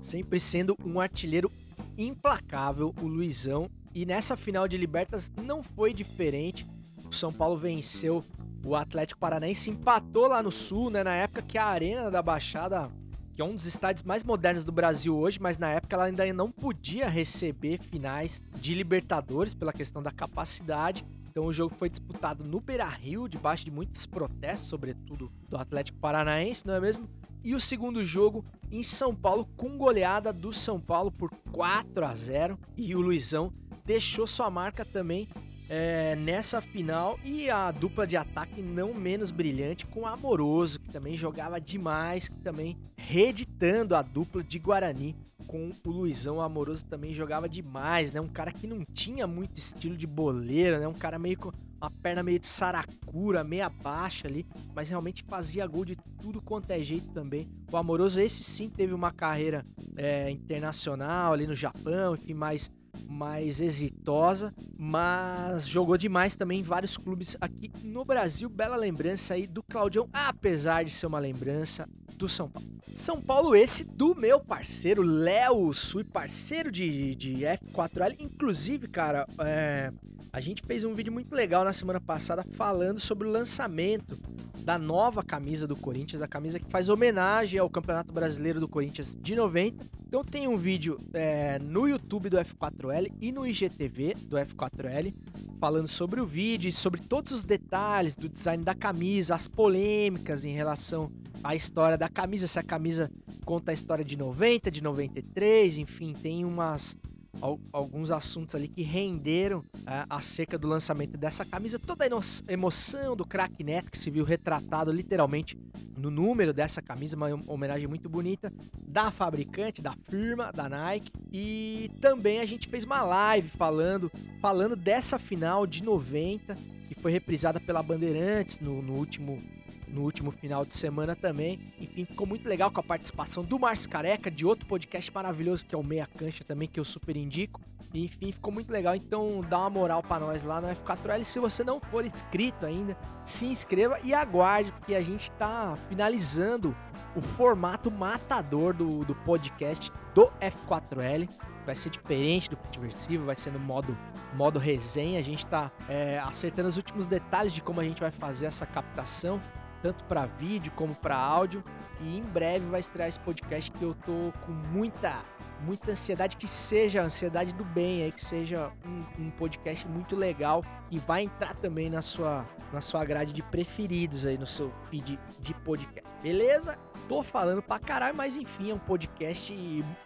[0.00, 1.50] sempre sendo um artilheiro
[1.96, 3.70] implacável, o Luizão.
[3.94, 6.66] E nessa final de Libertas não foi diferente.
[7.08, 8.24] O São Paulo venceu
[8.64, 11.04] o Atlético Paranaense, empatou lá no Sul, né?
[11.04, 12.90] Na época que a Arena da Baixada,
[13.34, 16.30] que é um dos estádios mais modernos do Brasil hoje, mas na época ela ainda
[16.32, 21.04] não podia receber finais de Libertadores pela questão da capacidade.
[21.36, 25.98] Então o jogo foi disputado no Beira Rio, debaixo de muitos protestos, sobretudo do Atlético
[25.98, 27.06] Paranaense, não é mesmo?
[27.44, 32.14] E o segundo jogo em São Paulo, com goleada do São Paulo por 4 a
[32.14, 33.52] 0 E o Luizão
[33.84, 35.28] deixou sua marca também
[35.68, 37.18] é, nessa final.
[37.24, 42.28] E a dupla de ataque não menos brilhante com o Amoroso, que também jogava demais,
[42.28, 46.36] que também reeditando a dupla de Guarani com o Luizão.
[46.36, 48.20] O Amoroso também jogava demais, né?
[48.20, 50.88] Um cara que não tinha muito estilo de boleiro, né?
[50.88, 55.66] Um cara meio com uma perna meio de saracura, meia baixa ali, mas realmente fazia
[55.66, 57.48] gol de tudo quanto é jeito também.
[57.70, 59.64] O Amoroso, esse sim, teve uma carreira
[59.96, 62.70] é, internacional ali no Japão, enfim, mais,
[63.08, 68.48] mais exitosa, mas jogou demais também em vários clubes aqui no Brasil.
[68.48, 72.68] Bela lembrança aí do Claudião, apesar de ser uma lembrança do São Paulo.
[72.94, 78.16] São Paulo esse do meu parceiro Léo Sui, parceiro de, de F4L.
[78.18, 79.92] Inclusive, cara, é,
[80.32, 84.18] a gente fez um vídeo muito legal na semana passada falando sobre o lançamento
[84.60, 89.16] da nova camisa do Corinthians, a camisa que faz homenagem ao Campeonato Brasileiro do Corinthians
[89.20, 89.84] de 90.
[90.08, 95.14] Então tem um vídeo é, no YouTube do F4L e no IGTV do F4L
[95.58, 100.44] falando sobre o vídeo e sobre todos os detalhes do design da camisa, as polêmicas
[100.44, 101.10] em relação
[101.48, 103.10] à história da camisa, se a camisa
[103.44, 106.96] conta a história de 90, de 93, enfim, tem umas
[107.40, 111.78] al- alguns assuntos ali que renderam é, acerca do lançamento dessa camisa.
[111.78, 115.56] Toda a emoção do craque Neto que se viu retratado literalmente
[115.96, 118.52] no número dessa camisa, uma homenagem muito bonita
[118.86, 121.10] da fabricante, da firma, da Nike.
[121.32, 126.54] E também a gente fez uma live falando, falando dessa final de 90,
[126.88, 129.40] que foi reprisada pela Bandeirantes no, no último
[129.88, 131.60] no último final de semana também.
[131.80, 135.74] Enfim, ficou muito legal com a participação do Márcio Careca, de outro podcast maravilhoso que
[135.74, 137.60] é o Meia Cancha também, que eu super indico.
[137.94, 138.94] Enfim, ficou muito legal.
[138.94, 141.24] Então dá uma moral pra nós lá no F4L.
[141.24, 146.76] Se você não for inscrito ainda, se inscreva e aguarde, porque a gente tá finalizando
[147.14, 151.28] o formato matador do, do podcast do F4L.
[151.64, 153.96] Vai ser diferente do Futiversivo, vai ser no modo,
[154.34, 155.18] modo resenha.
[155.18, 158.66] A gente tá é, acertando os últimos detalhes de como a gente vai fazer essa
[158.66, 159.40] captação
[159.86, 161.62] tanto para vídeo como para áudio.
[162.00, 165.22] E em breve vai estrear esse podcast que eu tô com muita,
[165.60, 170.16] muita ansiedade, que seja a ansiedade do bem aí, que seja um, um podcast muito
[170.16, 174.72] legal e vai entrar também na sua, na sua grade de preferidos aí no seu
[174.90, 176.06] feed de podcast.
[176.20, 176.76] Beleza?
[177.08, 179.54] Tô falando pra caralho, mas enfim, é um podcast,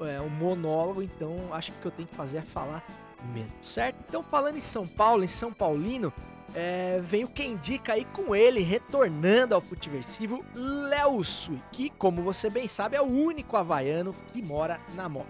[0.01, 2.85] é um monólogo, então acho que o que eu tenho que fazer é falar
[3.33, 3.97] mesmo, certo?
[4.07, 6.13] Então falando em São Paulo, em São Paulino,
[6.55, 12.23] é, vem o Quem Indica aí com ele, retornando ao Futiversivo, Léo Sui, que, como
[12.23, 15.27] você bem sabe, é o único havaiano que mora na moto.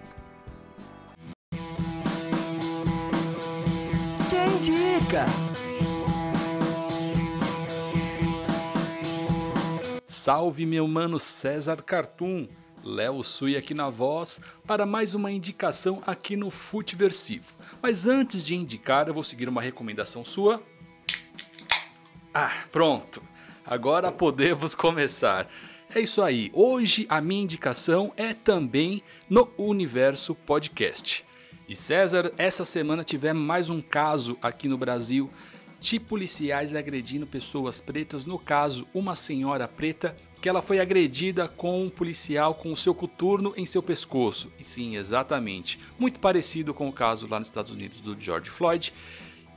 [4.31, 5.27] Quem Indica?
[10.07, 12.47] Salve meu mano César Cartoon,
[12.85, 17.55] Léo Sui aqui na voz para mais uma indicação aqui no Futiversivo.
[17.81, 20.63] Mas antes de indicar, eu vou seguir uma recomendação sua.
[22.33, 23.21] Ah, pronto.
[23.67, 25.51] Agora podemos começar.
[25.93, 26.49] É isso aí.
[26.55, 31.25] Hoje a minha indicação é também no Universo Podcast.
[31.69, 35.29] E César, essa semana tivemos mais um caso aqui no Brasil
[35.81, 41.85] de policiais agredindo pessoas pretas, no caso, uma senhora preta que ela foi agredida com
[41.85, 44.53] um policial com o seu coturno em seu pescoço.
[44.59, 48.93] E sim, exatamente, muito parecido com o caso lá nos Estados Unidos do George Floyd.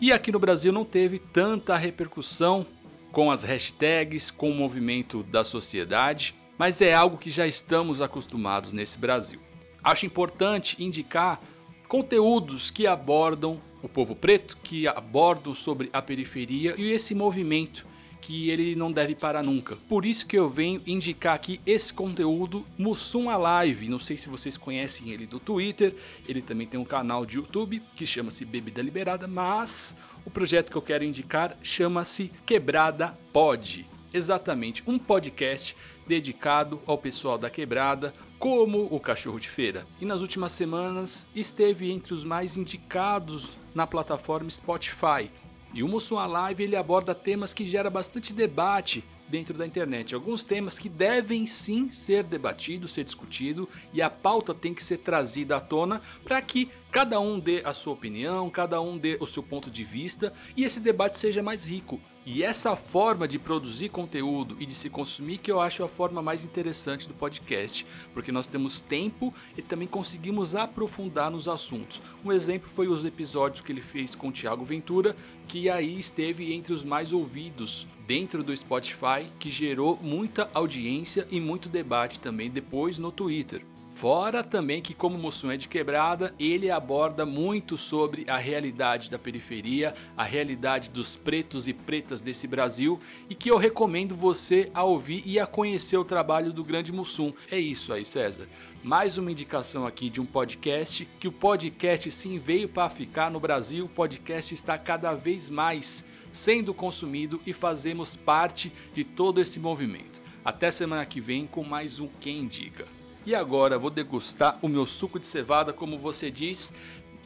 [0.03, 2.65] E aqui no Brasil não teve tanta repercussão
[3.09, 8.73] com as hashtags, com o movimento da sociedade, mas é algo que já estamos acostumados
[8.73, 9.39] nesse Brasil.
[9.81, 11.39] Acho importante indicar
[11.87, 17.87] conteúdos que abordam o povo preto, que abordam sobre a periferia e esse movimento
[18.23, 19.75] que ele não deve parar nunca.
[19.87, 23.89] Por isso que eu venho indicar aqui esse conteúdo Mussum Alive.
[23.89, 25.93] Não sei se vocês conhecem ele do Twitter,
[26.27, 30.77] ele também tem um canal de YouTube que chama-se Bebida Liberada, mas o projeto que
[30.77, 33.85] eu quero indicar chama-se Quebrada Pod.
[34.13, 35.75] Exatamente, um podcast
[36.07, 39.85] dedicado ao pessoal da quebrada, como o Cachorro de Feira.
[39.99, 45.29] E nas últimas semanas esteve entre os mais indicados na plataforma Spotify.
[45.73, 50.13] E o Mussum Live ele aborda temas que geram bastante debate dentro da internet.
[50.13, 54.97] Alguns temas que devem sim ser debatidos, ser discutidos e a pauta tem que ser
[54.97, 59.25] trazida à tona para que cada um dê a sua opinião, cada um dê o
[59.25, 61.99] seu ponto de vista e esse debate seja mais rico.
[62.25, 66.21] E essa forma de produzir conteúdo e de se consumir que eu acho a forma
[66.21, 72.01] mais interessante do podcast, porque nós temos tempo e também conseguimos aprofundar nos assuntos.
[72.23, 75.17] Um exemplo foi os episódios que ele fez com o Thiago Ventura,
[75.49, 81.41] que aí esteve entre os mais ouvidos dentro do Spotify, que gerou muita audiência e
[81.41, 83.65] muito debate também depois no Twitter.
[84.03, 89.17] Fora também que, como Mussum é de quebrada, ele aborda muito sobre a realidade da
[89.17, 92.99] periferia, a realidade dos pretos e pretas desse Brasil
[93.29, 97.31] e que eu recomendo você a ouvir e a conhecer o trabalho do grande Mussum.
[97.49, 98.45] É isso aí, César.
[98.83, 103.39] Mais uma indicação aqui de um podcast, que o podcast sim veio para ficar no
[103.39, 109.61] Brasil, o podcast está cada vez mais sendo consumido e fazemos parte de todo esse
[109.61, 110.21] movimento.
[110.43, 112.85] Até semana que vem com mais um Quem Indica.
[113.25, 116.73] E agora vou degustar o meu suco de cevada, como você diz.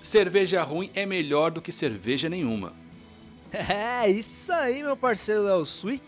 [0.01, 2.73] Cerveja ruim é melhor do que cerveja nenhuma.
[3.49, 6.01] É, isso aí, meu parceiro Léo Sui.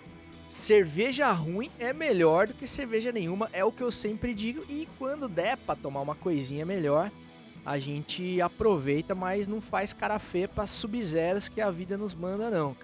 [0.50, 4.62] Cerveja ruim é melhor do que cerveja nenhuma, é o que eu sempre digo.
[4.68, 7.10] E quando der pra tomar uma coisinha melhor,
[7.66, 12.50] a gente aproveita, mas não faz cara feia pra sub-zeros que a vida nos manda,
[12.50, 12.76] não.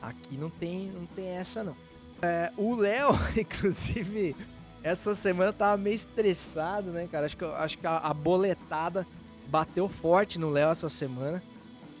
[0.00, 1.76] Aqui não tem, não tem essa, não.
[2.22, 4.36] É, o Léo, inclusive,
[4.88, 7.26] essa semana tava meio estressado, né, cara?
[7.26, 9.06] Acho que, acho que a, a boletada
[9.46, 11.42] bateu forte no Léo essa semana.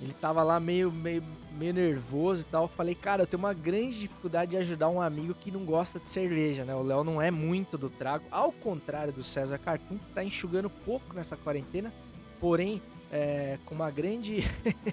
[0.00, 1.22] Ele tava lá meio, meio,
[1.52, 2.64] meio nervoso e tal.
[2.64, 5.98] Eu falei, cara, eu tenho uma grande dificuldade de ajudar um amigo que não gosta
[5.98, 6.74] de cerveja, né?
[6.74, 10.70] O Léo não é muito do trago, ao contrário do César Cartoon, que tá enxugando
[10.70, 11.92] pouco nessa quarentena.
[12.40, 12.80] Porém,
[13.12, 14.44] é, com uma grande,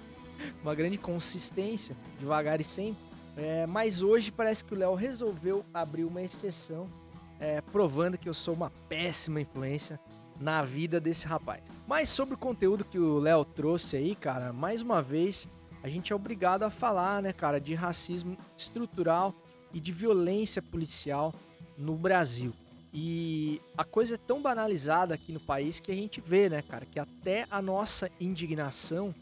[0.62, 3.00] uma grande consistência, devagar e sempre.
[3.38, 6.88] É, mas hoje parece que o Léo resolveu abrir uma exceção,
[7.40, 10.00] é, provando que eu sou uma péssima influência
[10.40, 11.62] na vida desse rapaz.
[11.86, 15.48] Mas sobre o conteúdo que o Léo trouxe aí, cara, mais uma vez
[15.82, 19.34] a gente é obrigado a falar, né, cara, de racismo estrutural
[19.72, 21.32] e de violência policial
[21.78, 22.52] no Brasil.
[22.92, 26.86] E a coisa é tão banalizada aqui no país que a gente vê, né, cara,
[26.86, 29.14] que até a nossa indignação,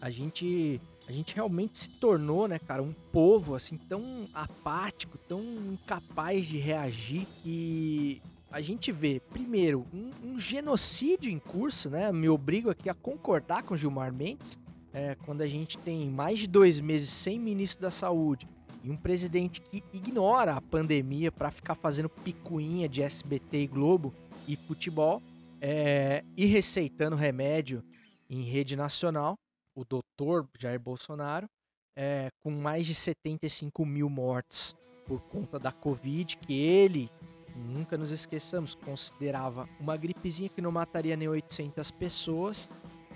[0.00, 5.42] a gente a gente realmente se tornou, né, cara, um povo assim tão apático, tão
[5.72, 12.10] incapaz de reagir que a gente vê, primeiro, um, um genocídio em curso, né?
[12.10, 14.58] Me obrigo aqui a concordar com Gilmar Mendes,
[14.92, 18.48] é, quando a gente tem mais de dois meses sem ministro da saúde
[18.82, 24.14] e um presidente que ignora a pandemia para ficar fazendo picuinha de SBT e Globo
[24.46, 25.20] e futebol
[25.60, 27.82] é, e receitando remédio
[28.30, 29.36] em rede nacional,
[29.76, 31.46] o doutor Jair Bolsonaro,
[31.94, 34.74] é, com mais de 75 mil mortes
[35.06, 37.10] por conta da Covid, que ele,
[37.54, 42.68] nunca nos esqueçamos, considerava uma gripezinha que não mataria nem 800 pessoas.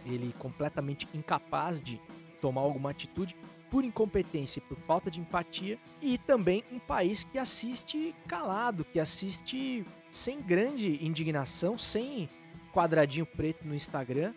[0.05, 2.01] Ele completamente incapaz de
[2.41, 3.35] tomar alguma atitude
[3.71, 8.99] por incompetência e por falta de empatia, e também um país que assiste calado, que
[8.99, 12.29] assiste sem grande indignação, sem
[12.73, 14.35] quadradinho preto no Instagram,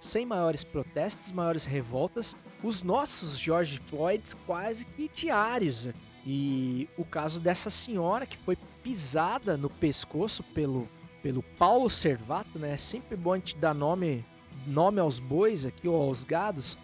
[0.00, 5.88] sem maiores protestos, maiores revoltas, os nossos George Floyds quase que diários.
[6.26, 10.88] E o caso dessa senhora que foi pisada no pescoço pelo,
[11.22, 12.72] pelo Paulo Servato, né?
[12.72, 14.24] É sempre bom a gente dar nome
[14.66, 16.76] nome aos bois aqui, ou aos gados,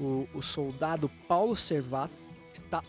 [0.00, 2.14] o, o soldado Paulo Servato
[2.52, 2.82] está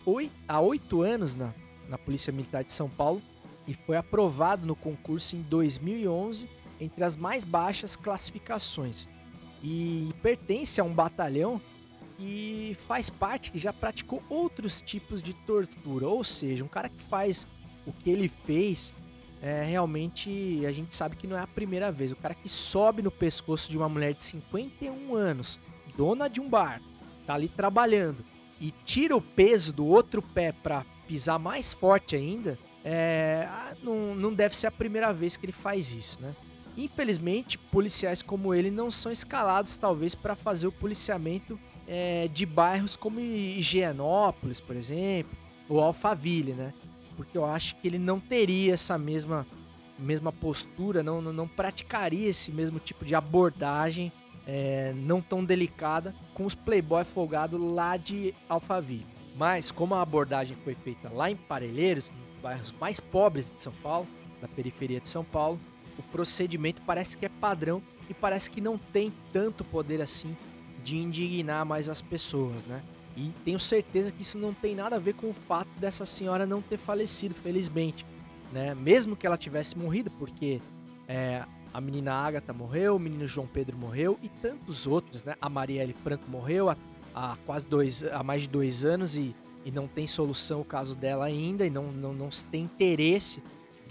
[0.48, 1.52] há oito anos na,
[1.88, 3.22] na Polícia Militar de São Paulo
[3.66, 6.48] e foi aprovado no concurso em 2011
[6.80, 9.06] entre as mais baixas classificações.
[9.62, 11.60] E pertence a um batalhão
[12.16, 16.08] que faz parte, que já praticou outros tipos de tortura.
[16.08, 17.46] Ou seja, um cara que faz
[17.86, 18.94] o que ele fez
[19.42, 22.12] é, realmente a gente sabe que não é a primeira vez.
[22.12, 25.58] O cara que sobe no pescoço de uma mulher de 51 anos,
[25.96, 26.80] dona de um bar,
[27.26, 28.24] tá ali trabalhando
[28.60, 34.14] e tira o peso do outro pé para pisar mais forte ainda, é, ah, não,
[34.14, 36.32] não deve ser a primeira vez que ele faz isso, né?
[36.76, 42.96] Infelizmente, policiais como ele não são escalados, talvez, para fazer o policiamento é, de bairros
[42.96, 45.36] como Higienópolis, por exemplo,
[45.68, 46.72] ou Alphaville, né?
[47.16, 49.46] porque eu acho que ele não teria essa mesma,
[49.98, 54.12] mesma postura, não, não, não praticaria esse mesmo tipo de abordagem
[54.46, 59.06] é, não tão delicada com os playboy folgado lá de Alphaville.
[59.36, 63.72] Mas como a abordagem foi feita lá em Parelheiros, nos bairros mais pobres de São
[63.82, 64.06] Paulo,
[64.40, 65.60] da periferia de São Paulo,
[66.02, 70.36] o procedimento parece que é padrão e parece que não tem tanto poder assim
[70.84, 72.82] de indignar mais as pessoas, né?
[73.16, 76.46] E tenho certeza que isso não tem nada a ver com o fato dessa senhora
[76.46, 78.06] não ter falecido, felizmente.
[78.50, 78.74] Né?
[78.74, 80.60] Mesmo que ela tivesse morrido, porque
[81.06, 85.36] é, a menina Agatha morreu, o menino João Pedro morreu e tantos outros, né?
[85.40, 86.76] A Marielle Franco morreu há,
[87.14, 89.34] há quase dois, há mais de dois anos e,
[89.64, 93.42] e não tem solução o caso dela ainda e não, não, não se tem interesse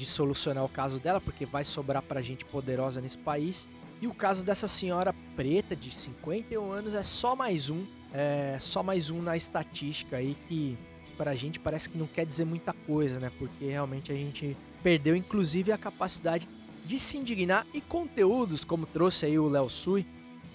[0.02, 3.68] de solucionar o caso dela, porque vai sobrar pra gente poderosa nesse país.
[4.02, 8.84] E o caso dessa senhora preta de 51 anos é só mais um é só
[8.84, 10.78] mais um na estatística aí que
[11.16, 13.32] pra gente parece que não quer dizer muita coisa, né?
[13.38, 16.48] Porque realmente a gente perdeu inclusive a capacidade
[16.84, 20.06] de se indignar e conteúdos como trouxe aí o Léo Sui,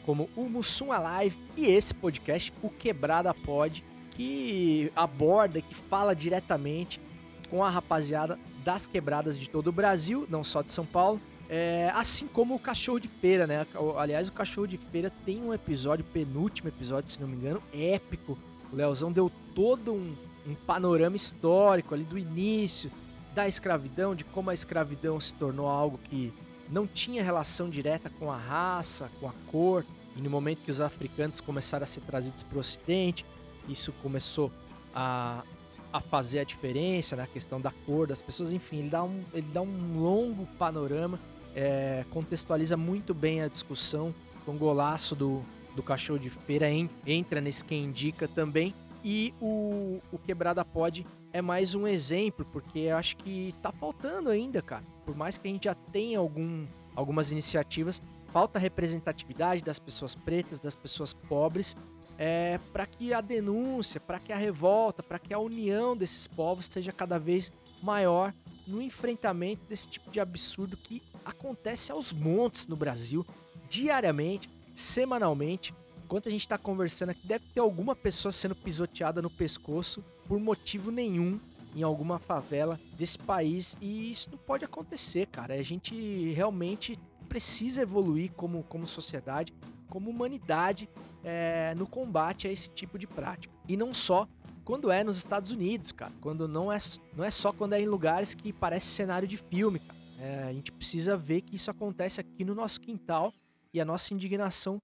[0.05, 7.01] como o Mussum Alive e esse podcast, o Quebrada Pod, que aborda, que fala diretamente
[7.49, 11.89] com a rapaziada das quebradas de todo o Brasil, não só de São Paulo, é,
[11.95, 13.65] assim como o Cachorro de Feira, né?
[13.97, 18.37] Aliás, o Cachorro de Feira tem um episódio, penúltimo episódio, se não me engano, épico.
[18.73, 22.91] O Leozão deu todo um, um panorama histórico ali do início
[23.37, 26.33] da escravidão, de como a escravidão se tornou algo que
[26.69, 29.85] não tinha relação direta com a raça, com a cor,
[30.17, 33.25] e no momento que os africanos começaram a ser trazidos para o Ocidente,
[33.69, 34.51] isso começou
[34.93, 35.45] a,
[35.93, 37.29] a fazer a diferença na né?
[37.33, 41.19] questão da cor das pessoas, enfim, ele dá um, ele dá um longo panorama
[41.57, 44.15] é, contextualiza muito bem a discussão.
[44.45, 45.43] Com o golaço do,
[45.75, 48.73] do cachorro de feira en, entra nesse quem indica também.
[49.03, 54.29] E o, o Quebrada Pod é mais um exemplo, porque eu acho que tá faltando
[54.29, 54.85] ainda, cara.
[55.05, 58.01] Por mais que a gente já tenha algum, algumas iniciativas,
[58.33, 61.77] falta representatividade das pessoas pretas, das pessoas pobres,
[62.19, 66.67] é, para que a denúncia, para que a revolta, para que a união desses povos
[66.71, 67.53] seja cada vez
[67.83, 68.33] maior
[68.67, 73.25] no enfrentamento desse tipo de absurdo que acontece aos montes no Brasil,
[73.69, 75.75] diariamente, semanalmente.
[76.05, 80.39] Enquanto a gente tá conversando aqui, deve ter alguma pessoa sendo pisoteada no pescoço por
[80.39, 81.39] motivo nenhum
[81.75, 83.77] em alguma favela desse país.
[83.81, 85.55] E isso não pode acontecer, cara.
[85.55, 86.99] A gente realmente
[87.29, 89.53] precisa evoluir como, como sociedade,
[89.89, 90.89] como humanidade,
[91.25, 93.53] é, no combate a esse tipo de prática.
[93.69, 94.29] E não só
[94.65, 96.13] quando é nos Estados Unidos, cara.
[96.21, 96.79] Quando não é,
[97.15, 99.97] não é só quando é em lugares que parece cenário de filme, cara.
[100.19, 103.33] É, a gente precisa ver que isso acontece aqui no nosso quintal
[103.73, 104.79] e a nossa indignação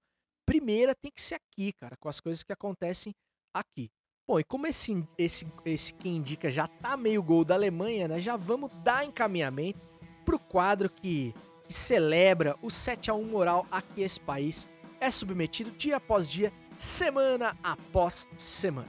[0.45, 3.13] primeira tem que ser aqui, cara, com as coisas que acontecem
[3.53, 3.89] aqui.
[4.25, 8.19] Bom, e como esse, esse, esse quem indica já tá meio gol da Alemanha, né?
[8.19, 9.79] Já vamos dar encaminhamento
[10.23, 11.33] pro quadro que,
[11.67, 14.65] que celebra o 7 a 1 moral aqui esse país
[15.03, 18.87] é submetido dia após dia, semana após semana.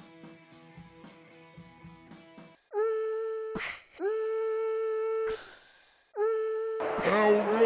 [7.02, 7.64] É o gol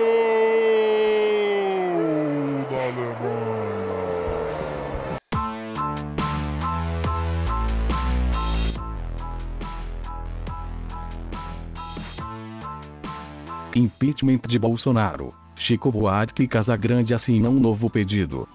[2.71, 3.59] da Alemanha.
[13.77, 15.48] Impeachment de Bolsonaro.
[15.59, 18.49] Chico Buarque e Casagrande assinam um novo pedido.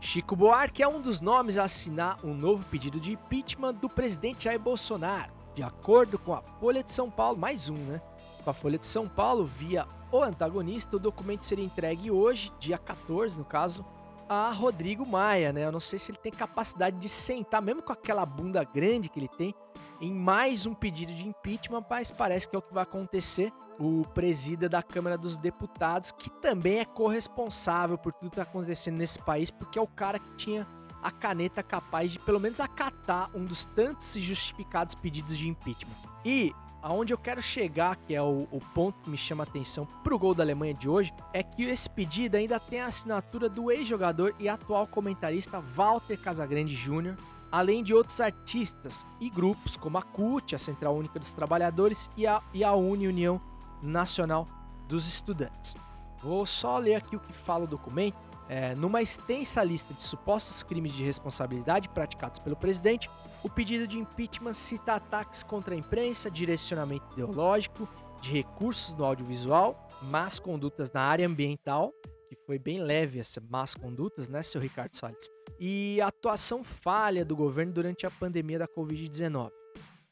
[0.00, 4.44] Chico Buarque é um dos nomes a assinar um novo pedido de impeachment do presidente
[4.44, 5.32] Jair Bolsonaro.
[5.56, 8.00] De acordo com a Folha de São Paulo, mais um, né?
[8.44, 12.78] Com a Folha de São Paulo, via o antagonista, o documento seria entregue hoje, dia
[12.78, 13.84] 14, no caso,
[14.28, 15.64] a Rodrigo Maia, né?
[15.64, 19.18] Eu não sei se ele tem capacidade de sentar, mesmo com aquela bunda grande que
[19.18, 19.52] ele tem,
[20.00, 23.52] em mais um pedido de impeachment, mas parece que é o que vai acontecer.
[23.78, 28.96] O presida da Câmara dos Deputados, que também é corresponsável por tudo que está acontecendo
[28.96, 30.66] nesse país, porque é o cara que tinha
[31.02, 35.94] a caneta capaz de pelo menos acatar um dos tantos e justificados pedidos de impeachment.
[36.24, 36.52] E
[36.82, 40.18] aonde eu quero chegar, que é o, o ponto que me chama a atenção pro
[40.18, 44.34] gol da Alemanha de hoje, é que esse pedido ainda tem a assinatura do ex-jogador
[44.38, 47.14] e atual comentarista Walter Casagrande Jr.,
[47.50, 52.26] além de outros artistas e grupos como a CUT, a Central Única dos Trabalhadores, e
[52.26, 53.40] a, e a Uni, União
[53.86, 54.44] Nacional
[54.88, 55.74] dos Estudantes.
[56.22, 58.16] Vou só ler aqui o que fala o documento.
[58.48, 63.10] É, numa extensa lista de supostos crimes de responsabilidade praticados pelo presidente,
[63.42, 67.88] o pedido de impeachment cita ataques contra a imprensa, direcionamento ideológico,
[68.20, 71.92] de recursos no audiovisual, más condutas na área ambiental,
[72.28, 75.28] que foi bem leve essa más condutas, né, seu Ricardo Salles,
[75.58, 79.50] e atuação falha do governo durante a pandemia da Covid-19.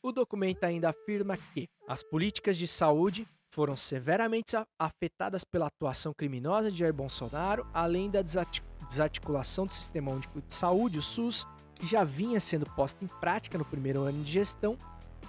[0.03, 6.73] O documento ainda afirma que as políticas de saúde foram severamente afetadas pela atuação criminosa
[6.73, 11.47] de Jair Bolsonaro, além da desarticulação do Sistema Único de Saúde, o SUS,
[11.77, 14.77] que já vinha sendo posta em prática no primeiro ano de gestão,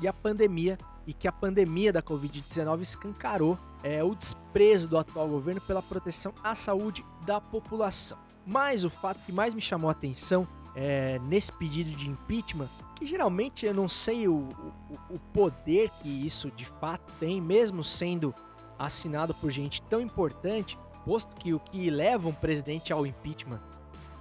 [0.01, 5.27] e a pandemia, e que a pandemia da Covid-19 escancarou é, o desprezo do atual
[5.27, 8.17] governo pela proteção à saúde da população.
[8.43, 13.05] Mas o fato que mais me chamou a atenção é, nesse pedido de impeachment, que
[13.05, 18.33] geralmente eu não sei o, o, o poder que isso de fato tem, mesmo sendo
[18.77, 23.61] assinado por gente tão importante, posto que o que leva um presidente ao impeachment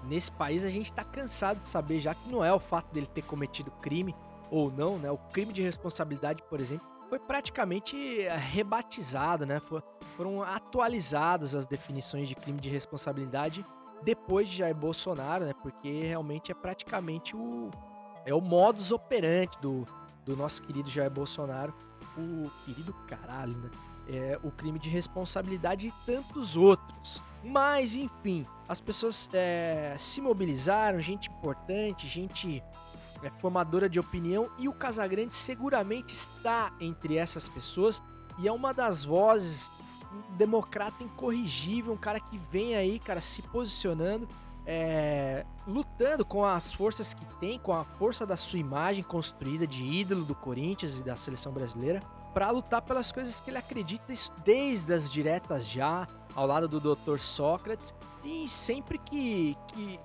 [0.07, 3.07] nesse país a gente está cansado de saber já que não é o fato dele
[3.07, 4.15] ter cometido crime
[4.51, 5.11] ou não, né?
[5.11, 9.61] O crime de responsabilidade, por exemplo, foi praticamente eh, rebatizado, né?
[10.17, 13.65] foram atualizadas as definições de crime de responsabilidade
[14.05, 15.55] depois de Jair Bolsonaro, né?
[15.63, 17.71] Porque realmente é praticamente o
[18.27, 19.85] é o modus operandi do,
[20.25, 21.75] do nosso querido Jair Bolsonaro,
[22.17, 23.71] o querido caralho, né?
[24.09, 27.23] É, o crime de responsabilidade e tantos outros.
[27.43, 32.63] Mas, enfim, as pessoas é, se mobilizaram, gente importante, gente
[33.23, 38.03] é, formadora de opinião, e o Casagrande seguramente está entre essas pessoas
[38.39, 39.71] e é uma das vozes
[40.37, 44.29] democrata incorrigível, um cara que vem aí, cara, se posicionando,
[44.67, 49.85] é, lutando com as forças que tem, com a força da sua imagem construída de
[49.85, 52.01] ídolo do Corinthians e da seleção brasileira,
[52.33, 54.13] para lutar pelas coisas que ele acredita,
[54.45, 57.19] desde as diretas já, ao lado do Dr.
[57.19, 57.95] Sócrates,
[58.25, 60.01] e sempre que, que,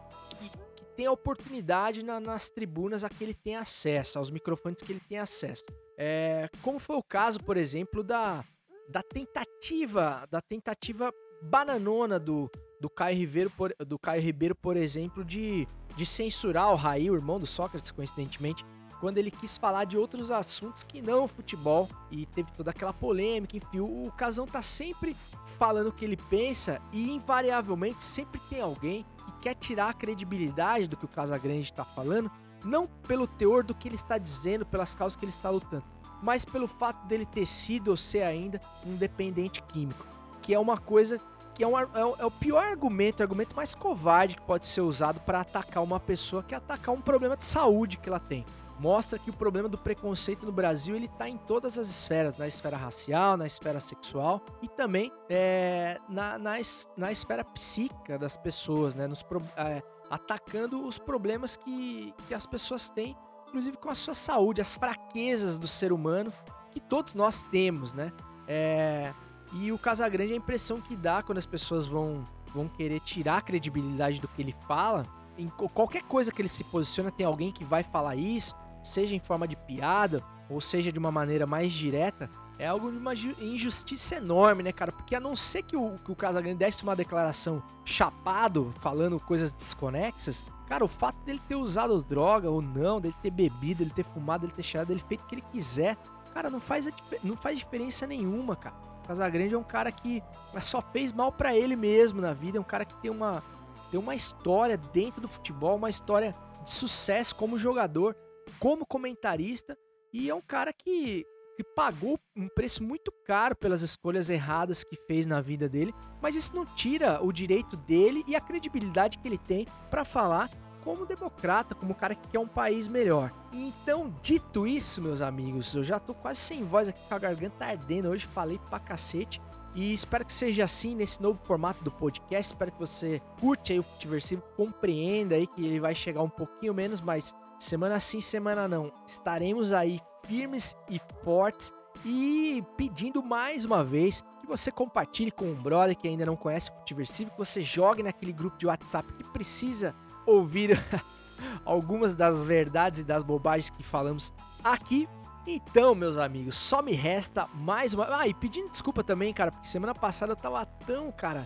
[1.00, 5.00] tem a oportunidade na, nas tribunas a que ele tem acesso, aos microfones que ele
[5.08, 5.64] tem acesso.
[5.98, 8.44] É, como foi o caso, por exemplo, da
[8.90, 11.14] da tentativa, da tentativa
[11.44, 12.50] bananona do,
[12.82, 17.16] do Caio Ribeiro, por, do Caio Ribeiro, por exemplo, de, de censurar o Raí, o
[17.16, 18.66] irmão do Sócrates, coincidentemente,
[19.00, 22.92] quando ele quis falar de outros assuntos que não o futebol e teve toda aquela
[22.92, 25.16] polêmica, enfim, o, Casão tá sempre
[25.58, 30.88] falando o que ele pensa e invariavelmente sempre tem alguém que quer tirar a credibilidade
[30.88, 32.30] do que o Casagrande está falando,
[32.66, 35.86] não pelo teor do que ele está dizendo, pelas causas que ele está lutando,
[36.22, 40.06] mas pelo fato dele ter sido ou ser ainda um dependente químico,
[40.42, 41.18] que é uma coisa
[41.54, 44.66] que é, um é o- é o pior argumento, o argumento mais covarde que pode
[44.66, 48.20] ser usado para atacar uma pessoa, que é atacar um problema de saúde que ela
[48.20, 48.46] tem.
[48.80, 52.48] Mostra que o problema do preconceito no Brasil ele tá em todas as esferas, na
[52.48, 56.54] esfera racial, na esfera sexual e também é, na, na,
[56.96, 59.06] na esfera psíquica das pessoas, né?
[59.06, 59.26] Nos,
[59.58, 63.18] é, atacando os problemas que, que as pessoas têm,
[63.50, 66.32] inclusive com a sua saúde, as fraquezas do ser humano
[66.72, 68.14] que todos nós temos, né?
[68.48, 69.12] É,
[69.54, 72.24] e o Casagrande, a impressão que dá quando as pessoas vão,
[72.54, 75.04] vão querer tirar a credibilidade do que ele fala,
[75.38, 79.20] em qualquer coisa que ele se posiciona, tem alguém que vai falar isso, seja em
[79.20, 83.36] forma de piada, ou seja de uma maneira mais direta, é algo de uma ju-
[83.40, 84.92] injustiça enorme, né, cara?
[84.92, 89.52] Porque a não ser que o, que o Casagrande desse uma declaração chapado, falando coisas
[89.54, 94.06] desconexas, cara, o fato dele ter usado droga ou não, dele ter bebido, dele ter
[94.06, 95.98] fumado, dele ter cheirado, dele feito o que ele quiser,
[96.32, 96.88] cara, não faz,
[97.24, 98.76] não faz diferença nenhuma, cara.
[99.08, 100.22] Casagrande é um cara que
[100.62, 103.44] só fez mal pra ele mesmo na vida, é um cara que tem uma,
[103.90, 108.16] tem uma história dentro do futebol, uma história de sucesso como jogador,
[108.60, 109.76] como comentarista,
[110.14, 111.26] e é um cara que,
[111.58, 116.36] que pagou um preço muito caro pelas escolhas erradas que fez na vida dele, mas
[116.36, 120.50] isso não tira o direito dele e a credibilidade que ele tem pra falar
[120.84, 123.32] como democrata, como cara que quer um país melhor.
[123.52, 127.66] Então, dito isso, meus amigos, eu já tô quase sem voz aqui com a garganta
[127.66, 128.10] ardendo.
[128.10, 129.42] Hoje falei pra cacete.
[129.76, 132.54] E espero que seja assim nesse novo formato do podcast.
[132.54, 136.74] Espero que você curte aí o Futiversivo, compreenda aí que ele vai chegar um pouquinho
[136.74, 138.92] menos, mas semana sim, semana não.
[139.06, 141.72] Estaremos aí firmes e fortes
[142.04, 146.72] e pedindo mais uma vez que você compartilhe com um brother que ainda não conhece
[146.72, 149.94] o Futiversivo, que você jogue naquele grupo de WhatsApp que precisa
[150.30, 150.80] ouvir
[151.66, 155.08] algumas das verdades e das bobagens que falamos aqui.
[155.48, 158.08] Então, meus amigos, só me resta mais uma.
[158.20, 161.46] Ah, e pedindo desculpa também, cara, porque semana passada eu tava tão, cara,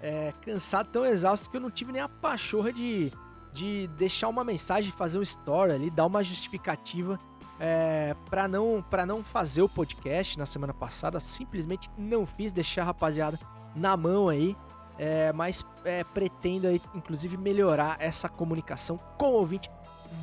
[0.00, 3.12] é, cansado, tão exausto que eu não tive nem a pachorra de,
[3.52, 7.18] de deixar uma mensagem, fazer um story ali, dar uma justificativa
[7.60, 11.20] é, para não, pra não fazer o podcast na semana passada.
[11.20, 13.38] Simplesmente não fiz, deixar a rapaziada
[13.74, 14.56] na mão aí.
[14.98, 19.70] É, mas é, pretendo aí, inclusive, melhorar essa comunicação com o ouvinte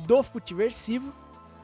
[0.06, 1.12] do Futiversivo.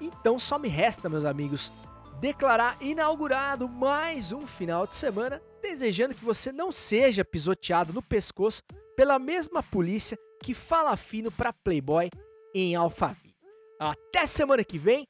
[0.00, 1.72] Então só me resta, meus amigos,
[2.20, 8.62] declarar inaugurado mais um final de semana, desejando que você não seja pisoteado no pescoço
[8.96, 12.11] pela mesma polícia que fala fino pra Playboy
[12.54, 13.34] em Alphaville.
[13.78, 15.07] Até semana que vem,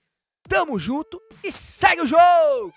[0.48, 2.72] tamo junto e segue o jogo!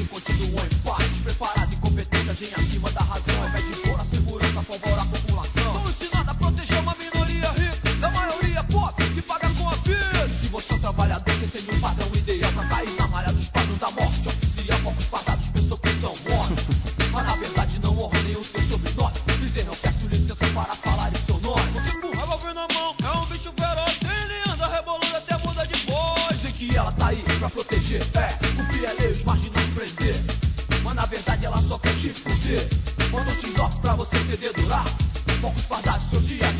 [0.00, 1.06] Inocentes continuam em paz.
[1.22, 3.48] Preparado e competente, agem acima da razão.
[3.48, 5.72] Invés de impor a segurança, favor a população.
[5.72, 10.30] Sou ensinado a proteger uma minoria rica, da maioria pobre, que paga com a vida.
[10.30, 13.48] Se você é um trabalhador, você tem um padrão ideal pra cair na malha dos
[13.48, 14.28] padrões da morte.
[14.28, 16.64] Oficial, poucos fardados pensou que são mortos.
[17.12, 19.14] Mas na verdade não honra nem o seu sobrenome.
[19.40, 21.70] Dizer não peço licença para falar em seu nome.
[21.72, 23.98] Você com um revólver na mão, é um bicho feroz.
[24.02, 26.36] Ele anda rebolando até muda de voz.
[26.36, 29.14] Dizem que ela tá aí pra proteger, é, cumprir a lei,
[31.20, 32.68] verdade ela só quer te fuder.
[33.10, 34.84] Manda um x pra você se dedurar.
[35.40, 36.59] Poucos fardados, seus dias estão contados.